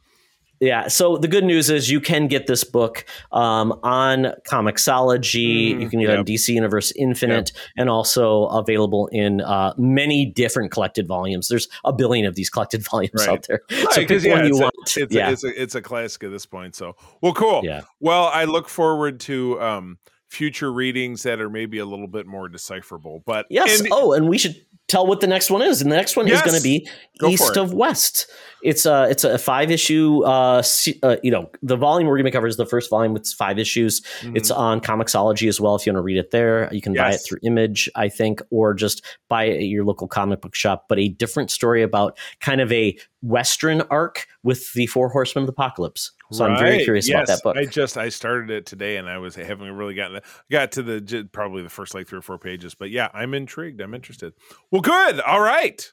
Yeah. 0.59 0.87
So 0.87 1.17
the 1.17 1.27
good 1.27 1.43
news 1.43 1.69
is 1.69 1.89
you 1.89 1.99
can 2.01 2.27
get 2.27 2.47
this 2.47 2.63
book 2.63 3.05
um, 3.31 3.71
on 3.83 4.27
Comixology. 4.49 5.75
Mhm, 5.75 5.81
you 5.81 5.89
can 5.89 5.99
get 5.99 6.09
it 6.11 6.19
on. 6.19 6.25
DC 6.25 6.49
Universe 6.53 6.91
Infinite, 6.95 7.51
and 7.77 7.89
also 7.89 8.45
available 8.47 9.07
in 9.11 9.41
uh, 9.41 9.73
many 9.77 10.25
different 10.25 10.71
collected 10.71 11.07
volumes. 11.07 11.47
There's 11.47 11.67
a 11.83 11.93
billion 11.93 12.25
of 12.25 12.35
these 12.35 12.49
collected 12.49 12.83
volumes 12.91 13.11
Right. 13.15 13.29
out 13.29 13.45
there. 13.47 13.61
so 13.69 13.83
Right, 13.85 13.95
pick 13.95 14.07
'cause, 14.09 14.25
yeah, 14.25 14.33
one 14.33 14.43
you 14.45 14.49
it's 14.51 14.59
a- 14.59 14.63
want. 14.63 14.75
It's, 14.97 15.13
yeah. 15.13 15.29
a, 15.29 15.31
it's, 15.31 15.43
a, 15.43 15.61
it's 15.61 15.75
a 15.75 15.81
classic 15.81 16.23
at 16.25 16.31
this 16.31 16.45
point. 16.45 16.75
So, 16.75 16.95
well, 17.21 17.33
cool. 17.33 17.61
Yeah. 17.63 17.81
Well, 17.99 18.25
I 18.25 18.45
look 18.45 18.69
forward 18.69 19.19
to 19.21 19.59
um, 19.61 19.97
future 20.29 20.71
readings 20.71 21.23
that 21.23 21.39
are 21.41 21.49
maybe 21.49 21.79
a 21.79 21.85
little 21.85 22.07
bit 22.07 22.27
more 22.27 22.47
decipherable. 22.49 23.23
But 23.25 23.45
Yes. 23.49 23.79
and- 23.81 23.89
oh, 23.91 24.13
and 24.13 24.27
we 24.29 24.37
should 24.37 24.55
tell 24.88 25.08
what 25.08 25.19
the 25.19 25.28
next 25.28 25.50
one 25.50 25.62
is. 25.62 25.82
And 25.82 25.91
the 25.91 25.95
next 25.95 26.15
one 26.15 26.28
is 26.28 26.41
going 26.41 26.58
to 26.58 26.63
be 26.63 26.88
Go 27.19 27.30
East 27.30 27.58
of 27.58 27.74
West. 27.74 28.28
It's 28.63 28.86
a 28.88 29.08
it's 29.10 29.24
a 29.24 29.38
five 29.38 29.69
issue. 29.69 30.24
Uh, 30.24 30.63
uh, 31.04 31.17
you 31.21 31.30
know, 31.30 31.52
the 31.62 31.76
volume 31.76 32.08
we're 32.08 32.17
going 32.17 32.26
to 32.26 32.32
cover 32.32 32.48
is 32.48 32.58
the 32.58 32.65
first 32.65 32.89
volume. 32.89 33.15
It's 33.15 33.32
five 33.32 33.60
issues. 33.60 34.02
Mhm. 34.21 34.36
It's 34.36 34.50
on 34.50 34.82
Comixology 34.82 35.48
as 35.48 35.62
well. 35.62 35.76
If 35.76 35.86
you 35.86 35.91
want 35.93 36.00
to 36.00 36.04
read 36.04 36.17
it 36.17 36.32
there, 36.32 36.74
you 36.74 36.82
can 36.82 36.93
buy 36.93 37.12
it 37.15 37.21
through 37.28 37.39
Image, 37.43 37.89
I 37.95 38.10
think, 38.10 38.41
or 38.50 38.74
just 38.74 39.06
buy 39.30 39.43
it 39.43 39.58
at 39.58 39.63
your 39.65 39.84
local 39.86 40.08
comic 40.08 40.41
book 40.41 40.56
shop. 40.56 40.86
But 40.89 40.98
a 40.98 41.10
different 41.10 41.52
story 41.52 41.84
about 41.84 42.17
kind 42.39 42.60
of 42.60 42.71
a 42.71 42.98
Western 43.21 43.82
arc 43.91 44.26
with 44.41 44.74
the 44.74 44.88
Four 44.88 45.10
Horsemen 45.10 45.43
of 45.43 45.48
the 45.48 45.54
Apocalypse. 45.54 46.12
So 46.31 46.45
I'm 46.45 46.57
very 46.57 46.77
Right. 46.77 46.83
curious 46.83 47.09
about 47.09 47.27
Yes. 47.27 47.27
that 47.27 47.43
book. 47.43 47.57
I 47.57 47.65
just 47.65 47.97
I 47.97 48.09
started 48.09 48.49
it 48.49 48.65
today, 48.65 48.97
and 48.97 49.07
I 49.09 49.17
was 49.19 49.35
haven't 49.35 49.71
really 49.75 49.93
gotten 49.93 50.21
got 50.51 50.71
to 50.73 50.83
the 50.83 51.29
probably 51.31 51.61
the 51.63 51.69
first 51.69 51.93
like 51.93 52.07
three 52.07 52.19
or 52.19 52.23
four 52.23 52.39
pages. 52.39 52.73
But 52.75 52.89
yeah, 52.89 53.09
I'm 53.13 53.33
intrigued. 53.33 53.79
I'm 53.81 53.93
interested. 53.93 54.33
Well, 54.71 54.81
good. 54.81 55.19
All 55.21 55.41
right. 55.41 55.91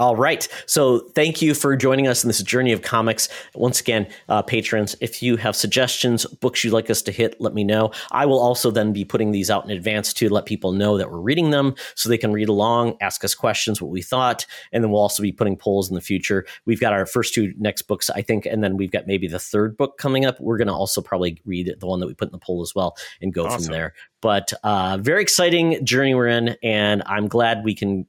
All 0.00 0.16
right. 0.16 0.48
So 0.64 1.00
thank 1.14 1.42
you 1.42 1.52
for 1.52 1.76
joining 1.76 2.08
us 2.08 2.24
in 2.24 2.28
this 2.28 2.42
journey 2.42 2.72
of 2.72 2.80
comics. 2.80 3.28
Once 3.54 3.82
again, 3.82 4.08
uh, 4.30 4.40
patrons, 4.40 4.96
if 5.02 5.22
you 5.22 5.36
have 5.36 5.54
suggestions, 5.54 6.24
books 6.24 6.64
you'd 6.64 6.72
like 6.72 6.88
us 6.88 7.02
to 7.02 7.12
hit, 7.12 7.38
let 7.38 7.52
me 7.52 7.64
know. 7.64 7.92
I 8.10 8.24
will 8.24 8.40
also 8.40 8.70
then 8.70 8.94
be 8.94 9.04
putting 9.04 9.30
these 9.30 9.50
out 9.50 9.66
in 9.66 9.70
advance 9.70 10.14
to 10.14 10.30
let 10.30 10.46
people 10.46 10.72
know 10.72 10.96
that 10.96 11.10
we're 11.10 11.20
reading 11.20 11.50
them 11.50 11.74
so 11.96 12.08
they 12.08 12.16
can 12.16 12.32
read 12.32 12.48
along, 12.48 12.96
ask 13.02 13.22
us 13.26 13.34
questions, 13.34 13.82
what 13.82 13.90
we 13.90 14.00
thought. 14.00 14.46
And 14.72 14.82
then 14.82 14.90
we'll 14.90 15.02
also 15.02 15.22
be 15.22 15.32
putting 15.32 15.54
polls 15.54 15.90
in 15.90 15.96
the 15.96 16.00
future. 16.00 16.46
We've 16.64 16.80
got 16.80 16.94
our 16.94 17.04
first 17.04 17.34
two 17.34 17.52
next 17.58 17.82
books, 17.82 18.08
I 18.08 18.22
think, 18.22 18.46
and 18.46 18.64
then 18.64 18.78
we've 18.78 18.90
got 18.90 19.06
maybe 19.06 19.28
the 19.28 19.38
third 19.38 19.76
book 19.76 19.98
coming 19.98 20.24
up. 20.24 20.40
We're 20.40 20.56
going 20.56 20.68
to 20.68 20.72
also 20.72 21.02
probably 21.02 21.42
read 21.44 21.74
the 21.78 21.86
one 21.86 22.00
that 22.00 22.06
we 22.06 22.14
put 22.14 22.28
in 22.28 22.32
the 22.32 22.38
poll 22.38 22.62
as 22.62 22.74
well 22.74 22.96
and 23.20 23.34
go 23.34 23.44
Awesome. 23.44 23.64
from 23.64 23.72
there. 23.72 23.92
But 24.22 24.54
uh, 24.64 24.96
very 24.98 25.20
exciting 25.20 25.84
journey 25.84 26.14
we're 26.14 26.28
in. 26.28 26.56
And 26.62 27.02
I'm 27.04 27.28
glad 27.28 27.64
we 27.64 27.74
can 27.74 28.06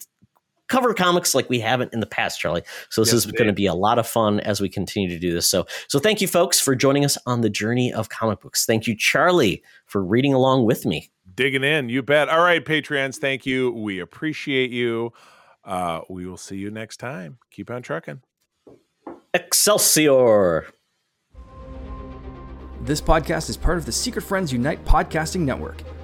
cover 0.71 0.93
comics 0.93 1.35
like 1.35 1.49
we 1.49 1.59
haven't 1.59 1.93
in 1.93 1.99
the 1.99 2.05
past, 2.05 2.39
Charlie. 2.39 2.63
So 2.89 3.01
this 3.01 3.09
Yes, 3.09 3.25
is 3.25 3.31
going 3.33 3.47
to 3.47 3.53
be 3.53 3.65
a 3.65 3.73
lot 3.73 3.99
of 3.99 4.07
fun 4.07 4.39
as 4.39 4.61
we 4.61 4.69
continue 4.69 5.09
to 5.09 5.19
do 5.19 5.33
this. 5.33 5.47
So 5.47 5.67
so 5.89 5.99
thank 5.99 6.21
you 6.21 6.27
folks 6.27 6.61
for 6.61 6.75
joining 6.75 7.03
us 7.03 7.17
on 7.25 7.41
the 7.41 7.49
journey 7.49 7.93
of 7.93 8.07
comic 8.07 8.39
books. 8.39 8.65
Thank 8.65 8.87
you 8.87 8.95
Charlie 8.95 9.61
for 9.85 10.01
reading 10.03 10.33
along 10.33 10.65
with 10.65 10.85
me. 10.85 11.11
Digging 11.35 11.63
in, 11.63 11.89
you 11.89 12.01
bet. 12.01 12.29
All 12.29 12.41
right, 12.41 12.63
Patreons, 12.63 13.17
thank 13.17 13.45
you. 13.45 13.71
We 13.71 13.99
appreciate 13.99 14.71
you. 14.71 15.11
Uh, 15.63 16.01
we 16.09 16.25
will 16.25 16.37
see 16.37 16.55
you 16.55 16.71
next 16.71 16.97
time. 16.97 17.37
Keep 17.51 17.69
on 17.69 17.81
trucking. 17.81 18.21
Excelsior. 19.33 20.67
This 22.81 22.99
podcast 23.01 23.49
is 23.49 23.57
part 23.57 23.77
of 23.77 23.85
the 23.85 23.91
Secret 23.91 24.23
Friends 24.23 24.51
Unite 24.51 24.83
podcasting 24.85 25.41
network. 25.41 25.83